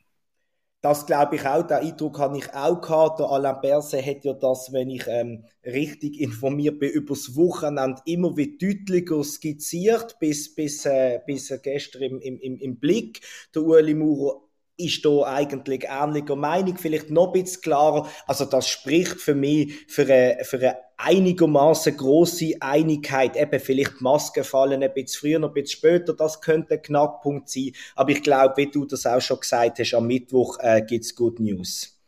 Das 0.83 1.05
glaube 1.05 1.37
ich 1.37 1.45
auch, 1.45 1.67
den 1.67 1.77
Eindruck 1.77 2.19
habe 2.19 2.39
ich 2.39 2.55
auch 2.55 2.81
gehabt. 2.81 3.21
Der 3.21 3.27
Alain 3.27 3.61
Berset 3.61 4.05
hat 4.05 4.25
ja 4.25 4.33
das, 4.33 4.73
wenn 4.73 4.89
ich 4.89 5.07
ähm, 5.09 5.45
richtig 5.63 6.19
informiert 6.19 6.79
bin, 6.79 6.91
übers 6.91 7.37
Wochenende 7.37 8.01
immer 8.07 8.35
wieder 8.39 8.57
deutlicher 8.59 9.23
skizziert, 9.23 10.19
bis, 10.21 10.55
bis, 10.55 10.87
äh, 10.87 11.21
bis 11.27 11.53
gestern 11.63 12.19
im, 12.21 12.39
im, 12.39 12.57
im 12.57 12.79
Blick. 12.79 13.21
Der 13.55 13.63
Ueli 13.63 13.95
Maurer 13.95 14.41
ist 14.85 15.05
da 15.05 15.23
eigentlich 15.25 15.85
ähnlicher 15.89 16.37
Meinung, 16.37 16.77
vielleicht 16.77 17.11
noch 17.11 17.29
ein 17.29 17.43
bisschen 17.43 17.63
klarer. 17.63 18.09
Also 18.27 18.45
das 18.45 18.69
spricht 18.69 19.21
für 19.21 19.35
mich 19.35 19.73
für 19.89 20.03
eine, 20.03 20.45
für 20.45 20.59
eine 20.59 20.77
einigermaßen 20.97 21.97
große 21.97 22.55
Einigkeit. 22.61 23.37
Eben 23.37 23.61
vielleicht 23.61 24.01
Masken 24.01 24.45
fallen 24.45 24.83
ein 24.83 24.93
bisschen 24.93 25.21
früher, 25.21 25.43
ein 25.43 25.53
bisschen 25.53 25.79
später, 25.79 26.15
das 26.15 26.41
könnte 26.41 26.75
ein 26.75 26.83
Knackpunkt 26.83 27.49
sein. 27.49 27.73
Aber 27.97 28.11
ich 28.11 28.23
glaube, 28.23 28.57
wie 28.57 28.71
du 28.71 28.85
das 28.85 29.07
auch 29.07 29.21
schon 29.21 29.41
gesagt 29.41 29.79
hast, 29.79 29.95
am 29.95 30.07
Mittwoch 30.07 30.59
äh, 30.61 30.83
es 30.95 31.15
Good 31.15 31.41
News. 31.41 32.00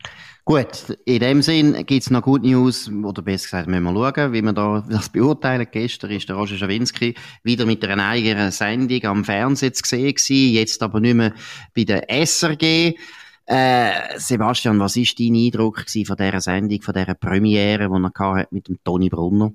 Gut, 0.45 0.99
in 1.05 1.21
dem 1.21 1.41
Sinn 1.41 1.87
gibt's 1.87 2.11
noch 2.11 2.23
Good 2.23 2.43
News, 2.43 2.91
oder 2.91 3.23
besser 3.23 3.45
gesagt, 3.45 3.69
müssen 3.69 3.85
wir 3.85 3.93
schauen, 3.93 4.33
wie 4.33 4.43
wir 4.43 4.53
da 4.53 4.85
das 4.91 5.09
beurteilen. 5.09 5.69
Gestern 5.71 6.11
ist 6.11 6.29
der 6.29 6.35
Roger 6.35 6.57
Schawinski 6.57 7.15
wieder 7.45 7.65
mit 7.65 7.85
einer 7.85 8.09
eigenen 8.09 8.51
Sendung 8.51 9.05
am 9.05 9.25
Fernsehen 9.25 9.73
zu 9.73 9.83
sehen 9.85 10.13
gewesen, 10.15 10.53
jetzt 10.53 10.83
aber 10.83 10.99
nicht 10.99 11.15
mehr 11.15 11.33
bei 11.77 11.85
der 11.85 12.11
SRG. 12.11 12.97
Äh, 13.47 14.19
Sebastian, 14.19 14.81
was 14.81 14.97
ist 14.97 15.21
dein 15.21 15.37
Eindruck 15.37 15.85
von 15.89 16.17
dieser 16.17 16.41
Sendung, 16.41 16.83
von 16.83 16.95
dieser 16.95 17.15
Premiere, 17.15 17.89
die 17.89 18.21
er 18.21 18.49
mit 18.51 18.67
dem 18.67 18.83
Toni 18.83 19.11
Brunner? 19.11 19.53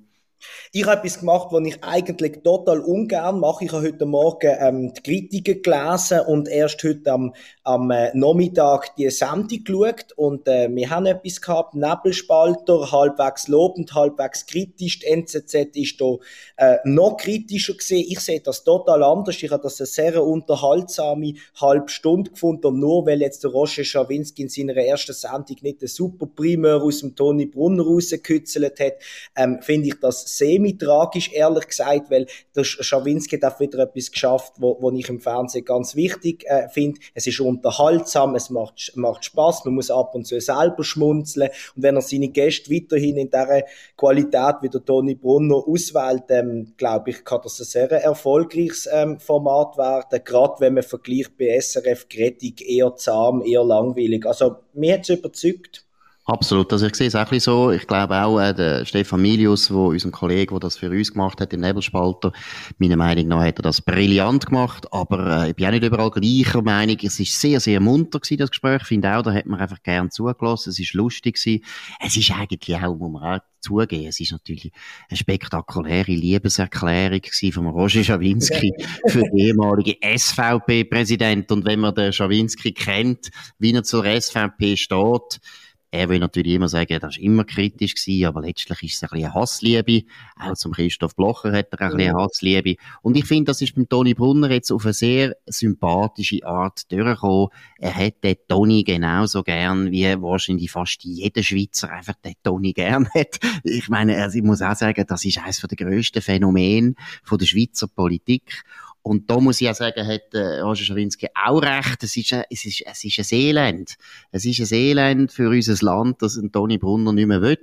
Ich 0.72 0.86
habe 0.86 0.98
etwas 0.98 1.20
gemacht, 1.20 1.48
was 1.52 1.66
ich 1.66 1.84
eigentlich 1.84 2.44
total 2.44 2.82
ungern 2.82 3.40
mache. 3.40 3.66
Ich 3.66 3.72
habe 3.72 3.88
heute 3.88 4.06
Morgen 4.06 4.56
ähm, 4.60 4.94
die 4.94 5.02
Kritiken 5.02 5.62
gelesen 5.62 6.20
und 6.28 6.48
erst 6.48 6.84
heute 6.84 7.12
am, 7.12 7.34
am 7.64 7.90
äh, 7.92 8.12
Nachmittag 8.14 8.96
die 8.96 9.10
Sendung 9.10 9.64
geschaut. 9.64 10.14
Und 10.16 10.48
äh, 10.48 10.70
wir 10.70 10.90
haben 10.90 11.06
etwas 11.06 11.42
gehabt, 11.42 11.74
Nebelspalter, 11.74 12.92
halbwegs 12.92 13.48
lobend, 13.48 13.94
halbwegs 13.94 14.46
kritisch. 14.46 15.00
Die 15.00 15.08
NZZ 15.08 15.54
ist 15.76 16.02
da 16.02 16.16
äh, 16.58 16.78
noch 16.84 17.18
kritischer 17.18 17.74
gesehen. 17.74 18.06
Ich 18.10 18.20
sehe 18.20 18.42
das 18.42 18.64
total 18.64 19.04
anders. 19.04 19.42
Ich 19.42 19.52
habe 19.52 19.64
das 19.64 19.80
eine 19.80 19.88
sehr 19.88 20.24
unterhaltsame 20.24 21.34
halbe 21.60 21.90
Stunde 21.90 22.32
gefunden. 22.32 22.68
Und 22.68 22.80
nur 22.80 23.06
weil 23.06 23.22
jetzt 23.22 23.44
der 23.44 23.52
Roger 23.52 23.84
Schawinski 23.84 24.44
in 24.44 24.50
seiner 24.50 24.76
ersten 24.76 25.14
Sendung 25.14 25.58
nicht 25.62 25.82
den 25.82 25.88
super 25.88 26.28
Primär 26.28 26.76
aus 26.76 27.00
dem 27.00 27.16
Toni 27.16 27.46
Brunner 27.46 27.84
rausgekützelt 27.84 28.80
hat, 28.80 28.94
ähm, 29.36 29.62
finde 29.62 29.88
ich 29.88 30.00
das 30.00 30.27
semi-tragisch, 30.28 31.32
ehrlich 31.34 31.68
gesagt, 31.68 32.10
weil 32.10 32.28
der 32.56 32.64
Schawinski 32.64 33.40
hat 33.40 33.60
wieder 33.60 33.80
etwas 33.80 34.12
geschafft, 34.12 34.54
wo, 34.58 34.78
wo 34.80 34.92
ich 34.92 35.10
im 35.10 35.20
Fernsehen 35.20 35.66
ganz 35.66 35.96
wichtig 35.96 36.46
äh, 36.48 36.70
finde. 36.70 37.00
Es 37.14 37.28
ist 37.28 37.40
unterhaltsam, 37.40 38.36
es 38.36 38.50
macht, 38.50 38.92
macht 38.96 39.26
Spaß, 39.26 39.66
man 39.66 39.76
muss 39.76 39.92
ab 39.92 40.16
und 40.16 40.26
zu 40.26 40.40
selber 40.40 40.84
schmunzeln 40.84 41.50
und 41.76 41.84
wenn 41.84 41.96
er 41.96 42.02
seine 42.02 42.30
Gäste 42.30 42.72
weiterhin 42.72 43.18
in 43.18 43.30
dieser 43.30 43.64
Qualität 43.96 44.56
wie 44.62 44.70
der 44.70 44.84
Toni 44.84 45.16
Brunner 45.16 45.56
auswählt, 45.56 46.24
ähm, 46.30 46.74
glaube 46.78 47.12
ich, 47.12 47.24
kann 47.24 47.42
das 47.44 47.60
ein 47.60 47.66
sehr 47.66 47.92
erfolgreiches 47.92 48.88
ähm, 48.92 49.20
Format 49.20 49.78
werden, 49.78 50.24
gerade 50.24 50.56
wenn 50.60 50.74
man 50.76 50.84
vergleicht 50.84 51.38
bei 51.38 51.60
SRF 51.60 52.08
Kritik 52.10 52.68
eher 52.68 52.96
zahm, 52.96 53.42
eher 53.44 53.64
langweilig. 53.64 54.26
Also, 54.26 54.58
mir 54.74 54.96
hat 54.96 55.02
es 55.02 55.10
überzeugt. 55.10 55.87
Absolut. 56.30 56.74
Also 56.74 56.88
ich 56.88 56.96
sehe 56.96 57.08
es 57.08 57.16
auch 57.16 57.32
ein 57.32 57.40
so. 57.40 57.72
Ich 57.72 57.88
glaube 57.88 58.22
auch, 58.22 58.38
äh, 58.38 58.54
der 58.54 58.84
Stefan 58.84 59.22
Milius, 59.22 59.72
wo 59.72 59.88
unser 59.88 60.12
Kollege, 60.12 60.52
der 60.52 60.60
das 60.60 60.76
für 60.76 60.90
uns 60.90 61.14
gemacht 61.14 61.40
hat, 61.40 61.54
im 61.54 61.62
Nebelspalter, 61.62 62.34
meiner 62.80 62.98
Meinung 62.98 63.30
nach 63.30 63.46
hat 63.46 63.60
er 63.60 63.64
das 63.64 63.80
brillant 63.80 64.46
gemacht. 64.46 64.92
Aber 64.92 65.46
äh, 65.46 65.50
ich 65.52 65.56
bin 65.56 65.68
auch 65.68 65.72
nicht 65.72 65.86
überall 65.86 66.12
gleicher 66.12 66.62
Meinung. 66.62 66.98
Es 67.02 67.18
ist 67.22 67.40
sehr, 67.40 67.62
sehr 67.62 67.80
munter 67.80 68.20
gewesen, 68.20 68.40
das 68.40 68.50
Gespräch. 68.50 68.82
Ich 68.82 68.88
finde 68.90 69.16
auch, 69.16 69.22
da 69.22 69.32
hat 69.32 69.46
man 69.46 69.62
einfach 69.62 69.82
gern 69.84 70.12
zugelassen. 70.12 70.72
Es 70.72 70.80
ist 70.80 70.94
lustig 70.94 71.42
gewesen. 71.42 71.64
Es 72.02 72.18
ist 72.18 72.30
eigentlich 72.32 72.76
auch, 72.76 72.98
muss 72.98 73.14
man 73.14 73.38
auch 73.38 73.44
zugeben, 73.62 74.08
es 74.08 74.20
ist 74.20 74.32
natürlich 74.34 74.72
eine 75.10 75.18
spektakuläre 75.18 76.12
Liebeserklärung 76.12 77.22
gewesen 77.22 77.52
von 77.54 77.68
Roger 77.68 78.04
Schawinski 78.04 78.74
für 79.08 79.24
den 79.24 79.38
ehemaligen 79.38 79.96
SVP-Präsident. 80.02 81.54
Und 81.54 81.66
wenn 81.66 81.80
man 81.80 81.96
den 81.96 82.12
Schawinski 82.12 82.74
kennt, 82.74 83.30
wie 83.60 83.74
er 83.74 83.84
zur 83.84 84.04
SVP 84.04 84.76
steht, 84.76 85.40
er 85.90 86.10
will 86.10 86.20
natürlich 86.20 86.54
immer 86.54 86.68
sagen, 86.68 87.00
das 87.00 87.16
war 87.16 87.24
immer 87.24 87.46
kritisch 87.46 87.96
gewesen, 87.96 88.26
aber 88.26 88.42
letztlich 88.42 88.84
ist 88.84 88.96
es 88.96 89.04
ein 89.04 89.10
bisschen 89.10 89.26
eine 89.26 89.34
Hassliebe. 89.34 90.04
Auch 90.38 90.54
zum 90.56 90.74
Christoph 90.74 91.16
Blocher 91.16 91.54
hat 91.54 91.68
er 91.72 91.82
ein 91.82 91.96
bisschen 91.96 92.10
eine 92.10 92.22
Hassliebe. 92.22 92.76
Und 93.02 93.16
ich 93.16 93.26
finde, 93.26 93.46
das 93.46 93.62
ist 93.62 93.74
beim 93.74 93.88
Toni 93.88 94.14
Brunner 94.14 94.52
jetzt 94.52 94.72
auf 94.72 94.84
eine 94.84 94.94
sehr 94.94 95.36
sympathische 95.46 96.46
Art 96.46 96.92
durchgekommen. 96.92 97.50
Er 97.78 97.96
hat 97.96 98.24
den 98.24 98.36
Toni 98.50 98.84
genauso 98.84 99.44
gern, 99.44 99.92
wie 99.92 100.04
wahrscheinlich 100.22 100.72
fast 100.72 101.04
jeder 101.04 101.42
Schweizer 101.42 101.90
einfach 101.90 102.16
den 102.16 102.34
Toni 102.44 102.74
gern 102.74 103.08
hat. 103.16 103.40
Ich 103.64 103.88
meine, 103.88 104.30
ich 104.34 104.44
muss 104.44 104.62
auch 104.62 104.76
sagen, 104.76 105.06
das 105.08 105.24
ist 105.24 105.40
eines 105.40 105.62
der 105.62 105.78
grössten 105.78 106.22
Phänomene 106.22 106.96
der 107.32 107.46
Schweizer 107.46 107.88
Politik. 107.88 108.64
Und 109.08 109.30
da 109.32 109.40
muss 109.40 109.62
ich 109.62 109.66
ja 109.66 109.74
sagen, 109.74 110.06
hat 110.06 110.34
äh, 110.34 110.60
Roger 110.60 110.84
Schawinski 110.84 111.28
auch 111.34 111.62
recht. 111.62 112.04
Es 112.04 112.18
ist, 112.18 112.34
ein, 112.34 112.44
es, 112.50 112.66
ist, 112.66 112.84
es 112.86 113.04
ist 113.06 113.20
ein 113.20 113.40
Elend. 113.40 113.96
Es 114.32 114.44
ist 114.44 114.60
ein 114.60 114.78
Elend 114.78 115.32
für 115.32 115.50
unser 115.50 115.86
Land, 115.86 116.22
dass 116.22 116.40
Toni 116.52 116.78
Brunner 116.78 117.14
nicht 117.14 117.28
mehr 117.28 117.42
will 117.42 117.58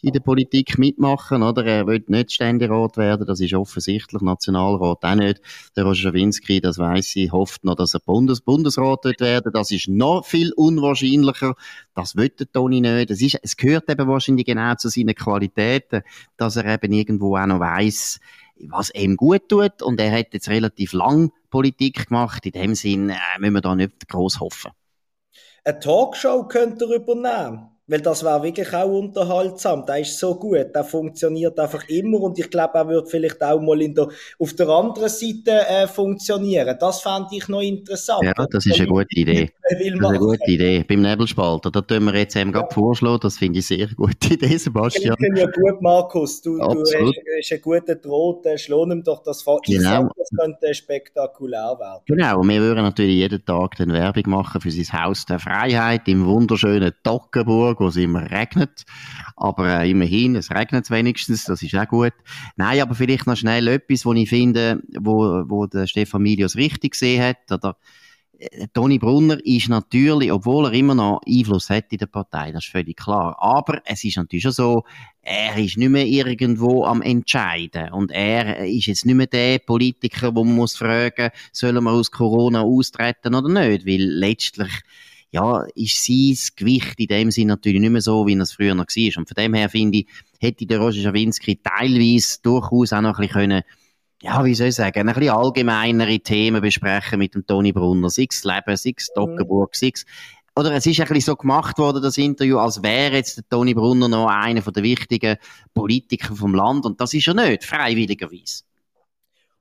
in 0.00 0.12
der 0.12 0.20
Politik 0.20 0.78
mitmachen, 0.78 1.42
oder? 1.42 1.64
Er 1.66 1.86
will 1.86 2.02
nicht 2.06 2.32
Ständerat 2.32 2.96
werden. 2.96 3.26
Das 3.26 3.38
ist 3.40 3.52
offensichtlich. 3.52 4.22
Nationalrat 4.22 5.04
auch 5.04 5.14
nicht. 5.14 5.42
Der 5.76 5.84
Roger 5.84 6.08
Schawinski, 6.08 6.62
das 6.62 6.78
weiss 6.78 7.14
ich, 7.16 7.32
hofft 7.32 7.64
noch, 7.64 7.74
dass 7.74 7.92
er 7.92 8.00
Bundes 8.00 8.40
Bundesrat 8.40 9.04
wird 9.04 9.20
werden. 9.20 9.52
Das 9.52 9.70
ist 9.70 9.88
noch 9.88 10.24
viel 10.24 10.52
unwahrscheinlicher. 10.54 11.54
Das 11.94 12.16
will 12.16 12.30
der 12.30 12.50
Toni 12.50 12.80
nicht. 12.80 13.10
Es, 13.10 13.20
ist, 13.20 13.38
es 13.42 13.56
gehört 13.56 13.90
eben 13.90 14.08
wahrscheinlich 14.08 14.46
genau 14.46 14.74
zu 14.76 14.88
seinen 14.88 15.14
Qualitäten, 15.14 16.02
dass 16.38 16.56
er 16.56 16.64
eben 16.64 16.92
irgendwo 16.92 17.36
auch 17.36 17.46
noch 17.46 17.60
weiss, 17.60 18.20
was 18.66 18.90
ihm 18.94 19.16
gut 19.16 19.48
tut. 19.48 19.82
Und 19.82 20.00
er 20.00 20.12
hat 20.12 20.32
jetzt 20.32 20.48
relativ 20.48 20.92
lang 20.92 21.32
Politik 21.50 22.08
gemacht. 22.08 22.44
In 22.46 22.52
dem 22.52 22.74
Sinn 22.74 23.10
äh, 23.10 23.16
müssen 23.38 23.54
wir 23.54 23.60
da 23.60 23.74
nicht 23.74 24.08
groß 24.08 24.40
hoffen. 24.40 24.72
Eine 25.64 25.80
Talkshow 25.80 26.44
könnte 26.44 26.86
er 26.86 26.96
übernehmen. 26.96 27.68
Weil 27.90 28.02
das 28.02 28.22
war 28.22 28.42
wirklich 28.42 28.70
auch 28.74 28.86
unterhaltsam. 28.86 29.86
Der 29.86 30.00
ist 30.00 30.18
so 30.18 30.34
gut. 30.34 30.74
Der 30.74 30.84
funktioniert 30.84 31.58
einfach 31.58 31.88
immer. 31.88 32.20
Und 32.20 32.38
ich 32.38 32.50
glaube, 32.50 32.74
er 32.74 32.86
wird 32.86 33.10
vielleicht 33.10 33.42
auch 33.42 33.58
mal 33.60 33.80
in 33.80 33.94
der, 33.94 34.08
auf 34.38 34.52
der 34.52 34.68
anderen 34.68 35.08
Seite 35.08 35.66
äh, 35.66 35.86
funktionieren. 35.86 36.76
Das 36.78 37.00
fand 37.00 37.32
ich 37.32 37.48
noch 37.48 37.62
interessant. 37.62 38.24
Ja, 38.24 38.34
das 38.34 38.66
ist 38.66 38.78
eine 38.78 38.88
gute 38.88 39.08
Idee. 39.16 39.50
Das 39.70 39.80
ist 39.80 40.04
eine 40.04 40.18
gute 40.18 40.50
Idee. 40.50 40.84
Beim 40.88 41.02
Nebelspalter. 41.02 41.70
Da 41.70 41.80
tun 41.80 42.04
wir 42.04 42.14
jetzt 42.14 42.36
eben 42.36 42.52
ja. 42.52 42.66
vorschlagen. 42.70 43.20
Das 43.20 43.38
finde 43.38 43.58
ich 43.58 43.66
sehr 43.66 43.88
gute 43.88 44.34
Idee, 44.34 44.56
Sebastian. 44.56 45.16
Ich 45.18 45.26
finde 45.26 45.40
ja 45.40 45.46
gut, 45.46 45.82
Markus. 45.82 46.40
Du, 46.42 46.58
du 46.58 46.62
hast, 46.62 46.94
hast 46.94 47.52
einen 47.52 47.62
guten 47.62 48.00
Droht. 48.00 48.46
Schlohn 48.58 48.92
ihm 48.92 49.02
doch 49.02 49.22
das 49.22 49.42
vor. 49.42 49.60
Genau. 49.66 50.08
Das 50.16 50.30
könnte 50.38 50.74
spektakulär 50.74 51.76
werden. 51.78 52.02
Genau. 52.06 52.40
Und 52.40 52.48
wir 52.48 52.60
würden 52.60 52.82
natürlich 52.82 53.16
jeden 53.16 53.44
Tag 53.44 53.76
dann 53.76 53.92
Werbung 53.92 54.30
machen 54.30 54.60
für 54.60 54.70
sein 54.70 55.02
Haus 55.02 55.26
der 55.26 55.38
Freiheit 55.38 56.08
im 56.08 56.26
wunderschönen 56.26 56.92
Toggenburg 57.02 57.78
wo 57.78 57.88
es 57.88 57.96
immer 57.96 58.30
regnet. 58.30 58.84
Aber 59.36 59.80
äh, 59.80 59.90
immerhin, 59.90 60.36
es 60.36 60.50
regnet 60.50 60.90
wenigstens, 60.90 61.44
das 61.44 61.62
ist 61.62 61.74
auch 61.74 61.88
gut. 61.88 62.12
Nein, 62.56 62.80
aber 62.80 62.94
vielleicht 62.94 63.26
noch 63.26 63.36
schnell 63.36 63.68
etwas, 63.68 64.04
wo 64.04 64.12
ich 64.14 64.28
finde, 64.28 64.82
wo, 64.98 65.44
wo 65.46 65.66
der 65.66 65.86
Stefan 65.86 66.22
Milius 66.22 66.56
richtig 66.56 66.92
gesehen 66.92 67.22
hat, 67.22 67.50
oder 67.50 67.70
äh, 67.70 68.07
Toni 68.72 68.98
Brunner 68.98 69.38
ist 69.44 69.68
natürlich, 69.68 70.30
obwohl 70.30 70.66
er 70.66 70.72
immer 70.72 70.94
noch 70.94 71.20
Einfluss 71.26 71.70
hat 71.70 71.86
in 71.90 71.98
der 71.98 72.06
Partei, 72.06 72.52
das 72.52 72.64
ist 72.64 72.70
völlig 72.70 72.96
klar. 72.96 73.36
Aber 73.40 73.82
es 73.84 74.04
ist 74.04 74.16
natürlich 74.16 74.44
schon 74.44 74.52
so, 74.52 74.84
er 75.22 75.56
ist 75.58 75.76
nicht 75.76 75.88
mehr 75.88 76.06
irgendwo 76.06 76.84
am 76.84 77.02
Entscheiden. 77.02 77.92
Und 77.92 78.12
er 78.12 78.64
ist 78.64 78.86
jetzt 78.86 79.06
nicht 79.06 79.16
mehr 79.16 79.26
der 79.26 79.58
Politiker, 79.58 80.34
wo 80.34 80.44
man 80.44 80.54
muss 80.54 80.76
fragen, 80.76 81.30
sollen 81.52 81.82
wir 81.82 81.90
aus 81.90 82.12
Corona 82.12 82.62
austreten 82.62 83.34
oder 83.34 83.48
nicht? 83.48 83.84
Weil 83.86 84.02
letztlich, 84.02 84.70
ja, 85.32 85.64
ist 85.74 86.04
sein 86.04 86.36
Gewicht 86.56 86.94
in 87.00 87.08
dem 87.08 87.30
Sinn 87.32 87.48
natürlich 87.48 87.80
nicht 87.80 87.90
mehr 87.90 88.00
so, 88.00 88.26
wie 88.26 88.34
es 88.34 88.52
früher 88.52 88.74
noch 88.74 88.86
war. 88.86 89.18
Und 89.18 89.28
von 89.28 89.34
dem 89.36 89.54
her 89.54 89.68
finde 89.68 89.98
ich, 89.98 90.06
hätte 90.38 90.64
der 90.64 90.78
Roger 90.78 91.02
Schawinski 91.02 91.60
teilweise 91.60 92.38
durchaus 92.42 92.92
auch 92.92 93.00
noch 93.00 93.18
ein 93.18 93.26
bisschen 93.26 93.48
können, 93.48 93.62
ja, 94.22 94.44
wie 94.44 94.54
soll 94.54 94.68
ich 94.68 94.74
sagen, 94.74 95.08
ein 95.08 95.14
bisschen 95.14 95.34
allgemeinere 95.34 96.18
Themen 96.18 96.60
besprechen 96.60 97.18
mit 97.18 97.34
dem 97.34 97.46
Toni 97.46 97.72
Brunner, 97.72 98.10
sei 98.10 98.26
es 98.30 98.44
Leben, 98.44 98.76
sei 98.76 98.94
es 98.96 99.08
Dockenburg, 99.14 99.76
sei 99.76 99.92
es 99.94 100.04
oder 100.58 100.72
es 100.72 100.86
ist 100.86 100.98
ein 100.98 101.06
bisschen 101.06 101.20
so 101.20 101.36
gemacht 101.36 101.78
worden, 101.78 102.02
das 102.02 102.18
Interview, 102.18 102.58
als 102.58 102.82
wäre 102.82 103.14
jetzt 103.14 103.36
der 103.36 103.48
Toni 103.48 103.74
Brunner 103.74 104.08
noch 104.08 104.26
einer 104.26 104.60
der 104.60 104.82
wichtigen 104.82 105.36
Politiker 105.72 106.34
vom 106.34 106.52
Land. 106.52 106.84
Und 106.84 107.00
das 107.00 107.14
ist 107.14 107.28
er 107.28 107.34
nicht, 107.34 107.62
freiwilligerweise. 107.62 108.64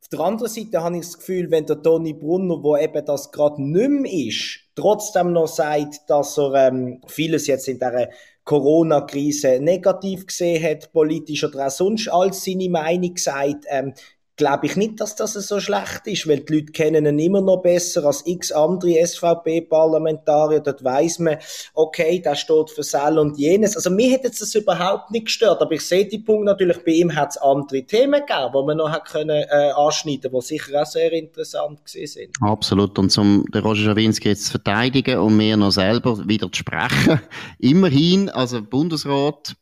Auf 0.01 0.09
der 0.11 0.19
anderen 0.21 0.51
Seite 0.51 0.81
habe 0.81 0.95
ich 0.95 1.03
das 1.03 1.19
Gefühl, 1.19 1.51
wenn 1.51 1.67
der 1.67 1.83
Toni 1.83 2.13
Brunner, 2.13 2.63
wo 2.63 2.75
eben 2.77 3.05
das 3.05 3.31
gerade 3.31 3.61
nicht 3.61 3.89
mehr 3.89 4.11
ist, 4.11 4.61
trotzdem 4.73 5.33
noch 5.33 5.47
sagt, 5.47 6.09
dass 6.09 6.35
er 6.39 6.69
ähm, 6.69 7.01
vieles 7.05 7.45
jetzt 7.45 7.67
in 7.67 7.77
der 7.77 8.09
Corona-Krise 8.43 9.59
negativ 9.59 10.25
gesehen 10.25 10.63
hat, 10.63 10.91
politisch 10.93 11.43
oder 11.43 11.67
auch 11.67 11.71
sonst 11.71 12.07
als 12.07 12.43
seine 12.43 12.69
Meinung 12.69 13.17
sagt, 13.17 13.65
ähm, 13.69 13.93
glaube 14.37 14.67
ich 14.67 14.75
nicht, 14.75 15.01
dass 15.01 15.15
das 15.15 15.33
so 15.33 15.59
schlecht 15.59 16.01
ist, 16.05 16.27
weil 16.27 16.41
die 16.41 16.53
Leute 16.53 16.71
kennen 16.71 17.05
ihn 17.05 17.19
immer 17.19 17.41
noch 17.41 17.61
besser 17.61 18.05
als 18.05 18.25
x 18.25 18.51
andere 18.51 19.05
SVP-Parlamentarier. 19.05 20.59
Dort 20.59 20.83
weiss 20.83 21.19
man, 21.19 21.37
okay, 21.73 22.21
der 22.21 22.35
steht 22.35 22.69
für 22.69 22.83
Sell 22.83 23.17
und 23.17 23.37
jenes. 23.37 23.75
Also 23.75 23.89
mir 23.89 24.11
hätte 24.11 24.29
das 24.29 24.53
überhaupt 24.53 25.11
nicht 25.11 25.25
gestört, 25.25 25.61
aber 25.61 25.71
ich 25.71 25.81
sehe 25.81 26.05
die 26.05 26.19
Punkt 26.19 26.45
natürlich, 26.45 26.77
bei 26.85 26.91
ihm 26.91 27.15
hat 27.15 27.31
es 27.31 27.37
andere 27.37 27.83
Themen 27.83 28.21
gegeben, 28.25 28.51
die 28.53 28.65
man 28.65 28.77
noch 28.77 28.91
hat 28.91 29.05
können, 29.05 29.43
äh, 29.49 29.71
anschneiden 29.75 30.31
die 30.31 30.41
sicher 30.41 30.81
auch 30.81 30.85
sehr 30.85 31.11
interessant 31.11 31.83
gewesen 31.83 32.07
sind. 32.07 32.35
Absolut. 32.41 32.97
Und 32.99 33.09
zum 33.09 33.43
den 33.51 33.63
Roger 33.63 33.85
Schawinski 33.85 34.29
jetzt 34.29 34.45
zu 34.45 34.51
verteidigen 34.51 35.17
und 35.17 35.35
mir 35.35 35.57
noch 35.57 35.71
selber 35.71 36.27
wieder 36.27 36.51
zu 36.51 36.59
sprechen. 36.59 37.19
Immerhin, 37.59 38.29
also 38.29 38.61
Bundesrat 38.61 39.55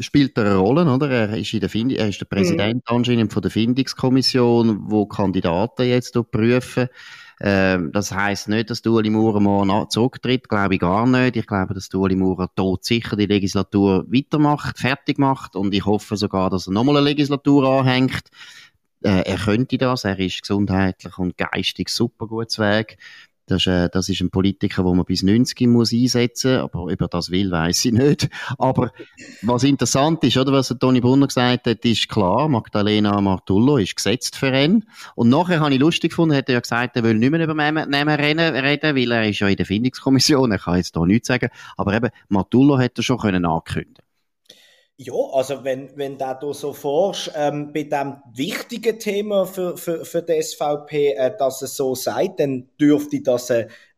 spielt 0.00 0.36
er 0.38 0.46
eine 0.46 0.56
Rolle, 0.56 0.92
oder? 0.92 1.10
Er 1.10 1.36
ist, 1.36 1.52
in 1.52 1.60
der 1.60 1.68
Find 1.68 1.92
er 1.92 2.08
ist 2.08 2.20
der 2.20 2.26
Präsident 2.26 2.82
mhm. 2.88 2.96
anscheinend 2.96 3.32
von 3.32 3.42
der 3.42 3.50
Findungskommission, 3.50 4.90
wo 4.90 5.06
Kandidaten 5.06 5.86
jetzt 5.86 6.18
prüfen. 6.30 6.88
Ähm, 7.42 7.90
das 7.92 8.12
heißt 8.12 8.48
nicht, 8.48 8.68
dass 8.68 8.84
Ueli 8.84 9.08
Maurer 9.08 9.40
mal 9.40 9.88
zurücktritt, 9.88 10.48
glaube 10.48 10.74
ich 10.74 10.80
gar 10.80 11.06
nicht. 11.06 11.36
Ich 11.36 11.46
glaube, 11.46 11.72
dass 11.74 11.92
Ueli 11.94 12.16
Maurer 12.16 12.54
tot 12.54 12.84
sicher 12.84 13.16
die 13.16 13.26
Legislatur 13.26 14.04
weitermacht, 14.08 14.78
fertig 14.78 15.18
macht 15.18 15.56
und 15.56 15.74
ich 15.74 15.86
hoffe 15.86 16.16
sogar, 16.16 16.50
dass 16.50 16.66
er 16.66 16.72
nochmal 16.72 16.98
eine 16.98 17.06
Legislatur 17.06 17.80
anhängt. 17.80 18.24
Äh, 19.02 19.22
er 19.22 19.38
könnte 19.38 19.78
das, 19.78 20.04
er 20.04 20.18
ist 20.18 20.42
gesundheitlich 20.42 21.16
und 21.16 21.38
geistig 21.38 21.88
super 21.88 22.26
gut 22.26 22.58
Weg 22.58 22.98
Das, 23.50 23.66
äh, 23.66 23.88
das 23.90 24.08
ist 24.08 24.20
ein 24.20 24.30
Politiker, 24.30 24.84
wo 24.84 24.94
man 24.94 25.04
bis 25.04 25.22
90 25.22 25.66
muss 25.66 25.92
einsetzen, 25.92 26.58
aber 26.58 26.90
über 26.90 27.08
das 27.08 27.30
will 27.30 27.50
weiß 27.50 27.84
ich 27.86 27.92
nicht. 27.92 28.28
Aber 28.58 28.92
was 29.42 29.64
interessant 29.64 30.22
ist, 30.24 30.36
oder 30.36 30.52
was 30.52 30.74
Toni 30.78 31.00
Brunner 31.00 31.26
gesagt 31.26 31.66
hat, 31.66 31.84
ist 31.84 32.08
klar, 32.08 32.48
Magdalena 32.48 33.20
Martullo 33.20 33.78
ist 33.78 33.96
gesetzt 33.96 34.36
für 34.36 34.54
ihn. 34.56 34.84
Und 35.16 35.28
nachher 35.28 35.60
habe 35.60 35.74
ich 35.74 35.80
lustig 35.80 36.10
gefunden, 36.10 36.36
hat 36.36 36.48
er 36.48 36.54
ja 36.54 36.60
gesagt, 36.60 36.96
er 36.96 37.02
will 37.02 37.14
nicht 37.14 37.30
mehr 37.30 37.42
über 37.42 37.54
Namen 37.54 37.94
reden, 37.94 38.96
weil 38.96 39.12
er 39.12 39.28
ist 39.28 39.40
ja 39.40 39.48
in 39.48 39.56
der 39.56 39.66
Findungskommission, 39.66 40.52
er 40.52 40.58
kann 40.58 40.76
jetzt 40.76 40.94
da 40.94 41.04
nichts 41.04 41.28
sagen. 41.28 41.48
Aber 41.76 41.92
eben, 41.92 42.10
Martullo 42.28 42.78
hätte 42.78 43.00
er 43.00 43.04
schon 43.04 43.18
können 43.18 43.44
ankündigen 43.44 44.04
ja, 45.02 45.14
also 45.32 45.64
wenn, 45.64 45.88
wenn 45.96 46.18
du 46.18 46.52
so 46.52 46.74
forschst, 46.74 47.32
ähm, 47.34 47.72
bei 47.72 47.84
dem 47.84 48.16
wichtigen 48.40 48.98
Thema 48.98 49.44
für, 49.44 49.76
für, 49.76 50.04
für 50.04 50.22
die 50.22 50.42
SVP, 50.42 51.12
äh, 51.12 51.36
dass 51.38 51.60
es 51.60 51.76
so 51.76 51.94
sei, 51.94 52.28
dann 52.28 52.68
dürfte 52.80 53.20
das 53.20 53.50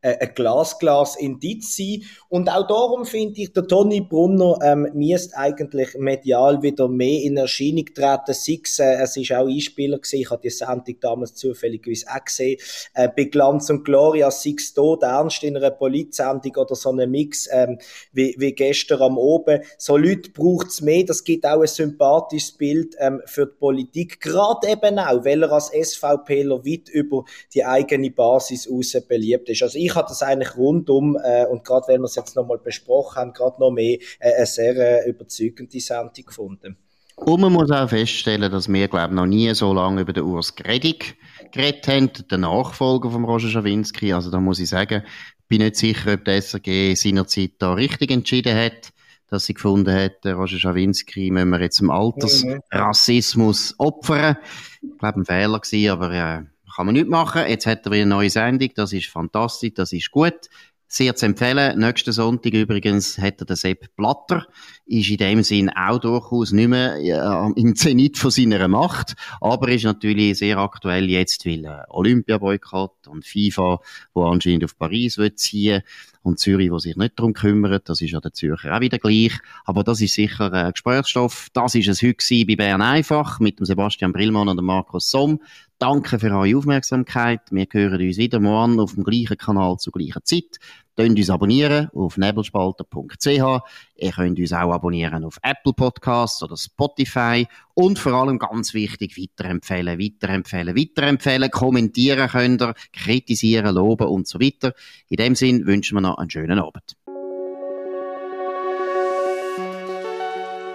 ein 0.02 0.34
glasglas 0.34 1.16
Indiz 1.16 1.76
sein. 1.76 2.02
Und 2.28 2.50
auch 2.50 2.66
darum 2.66 3.04
finde 3.04 3.40
ich, 3.40 3.52
der 3.52 3.66
Toni 3.66 4.00
Brunner 4.00 4.58
ähm, 4.62 4.88
müsste 4.94 5.36
eigentlich 5.36 5.94
medial 5.96 6.62
wieder 6.62 6.88
mehr 6.88 7.22
in 7.22 7.36
Erscheinung 7.36 7.86
treten. 7.94 8.30
Es, 8.32 8.48
äh, 8.48 8.94
es 9.00 9.16
ist 9.16 9.32
auch 9.32 9.46
Einspieler 9.46 9.98
gewesen, 9.98 10.20
ich 10.20 10.30
habe 10.30 10.42
die 10.42 10.50
Sendung 10.50 10.96
damals 11.00 11.34
zufälligerweise 11.34 12.06
auch 12.08 12.24
gesehen, 12.24 12.58
äh, 12.94 13.08
bei 13.14 13.24
Glanz 13.24 13.70
und 13.70 13.84
Gloria, 13.84 14.28
da 14.28 14.96
der 15.00 15.08
Ernst 15.08 15.44
in 15.44 15.56
einer 15.56 15.70
Polizsendung 15.70 16.56
oder 16.56 16.74
so 16.74 16.90
ein 16.90 17.10
Mix 17.10 17.48
ähm, 17.52 17.78
wie, 18.12 18.34
wie 18.38 18.52
gestern 18.52 19.02
am 19.02 19.18
Oben. 19.18 19.62
So 19.78 19.96
Leute 19.96 20.30
braucht 20.30 20.68
es 20.68 20.80
mehr, 20.80 21.04
das 21.04 21.22
gibt 21.22 21.46
auch 21.46 21.60
ein 21.60 21.66
sympathisches 21.68 22.52
Bild 22.52 22.96
ähm, 22.98 23.22
für 23.26 23.46
die 23.46 23.56
Politik, 23.58 24.20
gerade 24.32 24.68
eben 24.68 24.98
auch, 24.98 25.24
weil 25.24 25.44
er 25.44 25.52
als 25.52 25.68
SVPler 25.68 26.64
weit 26.64 26.88
über 26.88 27.24
die 27.54 27.64
eigene 27.64 28.10
Basis 28.10 28.68
raus 28.68 28.96
beliebt 29.08 29.48
ist. 29.48 29.62
Also 29.62 29.78
ich 29.78 29.92
ich 29.92 29.96
habe 29.96 30.08
das 30.08 30.22
eigentlich 30.22 30.56
rundum, 30.56 31.18
äh, 31.22 31.44
und 31.46 31.64
gerade 31.64 31.88
wenn 31.88 32.00
wir 32.00 32.06
es 32.06 32.14
jetzt 32.14 32.34
nochmal 32.34 32.58
besprochen 32.58 33.16
haben, 33.16 33.32
gerade 33.32 33.60
noch 33.60 33.70
mehr 33.70 33.98
äh, 34.20 34.34
eine 34.34 34.46
sehr 34.46 34.74
äh, 34.76 35.08
überzeugende 35.08 35.80
Sendung 35.80 36.24
gefunden. 36.26 36.76
Und 37.16 37.40
man 37.40 37.52
muss 37.52 37.70
auch 37.70 37.90
feststellen, 37.90 38.50
dass 38.50 38.72
wir, 38.72 38.88
glaube 38.88 39.08
ich, 39.08 39.14
noch 39.14 39.26
nie 39.26 39.54
so 39.54 39.72
lange 39.74 40.00
über 40.00 40.14
den 40.14 40.24
Urs 40.24 40.56
Gredig 40.56 41.16
geredet 41.52 41.86
haben, 41.86 42.10
den 42.30 42.40
Nachfolger 42.40 43.10
von 43.10 43.24
Roger 43.24 43.48
Schawinski. 43.48 44.14
Also 44.14 44.30
da 44.30 44.40
muss 44.40 44.58
ich 44.58 44.70
sagen, 44.70 45.02
bin 45.46 45.60
nicht 45.60 45.76
sicher, 45.76 46.14
ob 46.14 46.24
der 46.24 46.40
SRG 46.40 46.94
seinerzeit 46.94 47.52
da 47.58 47.74
richtig 47.74 48.10
entschieden 48.10 48.56
hat, 48.56 48.92
dass 49.32 49.46
sie 49.46 49.54
gefunden 49.54 49.94
hat, 49.94 50.26
Roger 50.26 50.58
Schawinski 50.58 51.30
müssen 51.30 51.48
wir 51.48 51.60
jetzt 51.62 51.80
im 51.80 51.90
Altersrassismus 51.90 53.74
opfern. 53.78 54.36
Ich 54.82 54.98
glaube, 54.98 55.20
ein 55.20 55.24
Fehler 55.24 55.58
gewesen, 55.58 55.90
aber 55.90 56.10
äh, 56.10 56.42
kann 56.76 56.86
man 56.86 56.92
nicht 56.92 57.08
machen. 57.08 57.44
Jetzt 57.48 57.64
hat 57.64 57.86
er 57.86 57.92
wieder 57.92 58.02
eine 58.02 58.10
neue 58.10 58.28
Sendung. 58.28 58.68
Das 58.74 58.92
ist 58.92 59.06
fantastisch. 59.06 59.72
Das 59.74 59.94
ist 59.94 60.10
gut. 60.10 60.50
Sehr 60.94 61.16
zu 61.16 61.24
empfehlen. 61.24 61.78
Nächsten 61.78 62.12
Sonntag 62.12 62.52
übrigens 62.52 63.16
hat 63.16 63.40
er 63.40 63.46
den 63.46 63.56
Sepp 63.56 63.96
Blatter. 63.96 64.46
Ist 64.84 65.08
in 65.08 65.16
dem 65.16 65.42
Sinn 65.42 65.70
auch 65.70 65.98
durchaus 65.98 66.52
nicht 66.52 66.68
mehr 66.68 66.96
äh, 66.96 67.58
im 67.58 67.74
Zenit 67.74 68.18
von 68.18 68.30
seiner 68.30 68.68
Macht. 68.68 69.14
Aber 69.40 69.70
ist 69.70 69.84
natürlich 69.84 70.36
sehr 70.36 70.58
aktuell 70.58 71.08
jetzt, 71.08 71.46
weil 71.46 71.64
äh, 71.64 71.84
Olympia-Boykott 71.88 73.08
und 73.08 73.24
FIFA, 73.24 73.80
wo 74.12 74.24
anscheinend 74.26 74.64
auf 74.64 74.76
Paris 74.76 75.16
wird 75.16 75.38
ziehen 75.38 75.80
und 76.20 76.38
Zürich, 76.38 76.70
wo 76.70 76.78
sich 76.78 76.94
nicht 76.96 77.18
darum 77.18 77.32
kümmert. 77.32 77.88
Das 77.88 78.02
ist 78.02 78.10
ja 78.10 78.20
der 78.20 78.34
Zürcher 78.34 78.76
auch 78.76 78.80
wieder 78.80 78.98
gleich. 78.98 79.32
Aber 79.64 79.84
das 79.84 80.02
ist 80.02 80.12
sicher 80.12 80.52
ein 80.52 80.72
Gesprächsstoff. 80.72 81.48
Das 81.54 81.74
ist 81.74 81.88
es 81.88 82.02
heute 82.02 82.44
bei 82.46 82.56
Bern 82.56 82.82
einfach 82.82 83.40
mit 83.40 83.60
dem 83.60 83.64
Sebastian 83.64 84.12
Brillmann 84.12 84.50
und 84.50 84.58
dem 84.58 84.66
Markus 84.66 85.10
Somm. 85.10 85.40
Danke 85.82 86.20
für 86.20 86.30
eure 86.30 86.56
Aufmerksamkeit. 86.56 87.40
Wir 87.50 87.66
hören 87.68 88.00
uns 88.00 88.16
wieder 88.16 88.38
morgen 88.38 88.78
auf 88.78 88.94
dem 88.94 89.02
gleichen 89.02 89.36
Kanal 89.36 89.78
zur 89.78 89.92
gleichen 89.92 90.24
Zeit. 90.24 90.60
Könnt 90.96 91.18
uns 91.18 91.28
abonnieren 91.28 91.88
auf 91.92 92.16
nebelspalter.ch. 92.16 93.26
Ihr 93.26 94.12
könnt 94.12 94.38
uns 94.38 94.52
auch 94.52 94.72
abonnieren 94.72 95.24
auf 95.24 95.40
Apple 95.42 95.72
Podcasts 95.72 96.40
oder 96.40 96.56
Spotify. 96.56 97.48
Und 97.74 97.98
vor 97.98 98.12
allem 98.12 98.38
ganz 98.38 98.74
wichtig, 98.74 99.18
weiterempfehlen, 99.18 99.98
weiterempfehlen, 99.98 100.76
weiterempfehlen. 100.76 101.50
Kommentieren 101.50 102.28
könnt 102.28 102.62
ihr, 102.62 102.74
kritisieren, 102.92 103.74
loben 103.74 104.06
und 104.06 104.28
so 104.28 104.38
weiter. 104.38 104.74
In 105.08 105.16
dem 105.16 105.34
Sinn 105.34 105.66
wünschen 105.66 105.96
wir 105.96 106.02
noch 106.02 106.18
einen 106.18 106.30
schönen 106.30 106.60
Abend. 106.60 106.96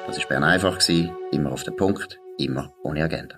Das 0.06 0.20
war 0.20 0.28
Bern 0.28 0.44
einfach, 0.44 0.80
immer 1.32 1.54
auf 1.54 1.64
den 1.64 1.78
Punkt, 1.78 2.20
immer 2.38 2.74
ohne 2.84 3.06
Agenda 3.06 3.38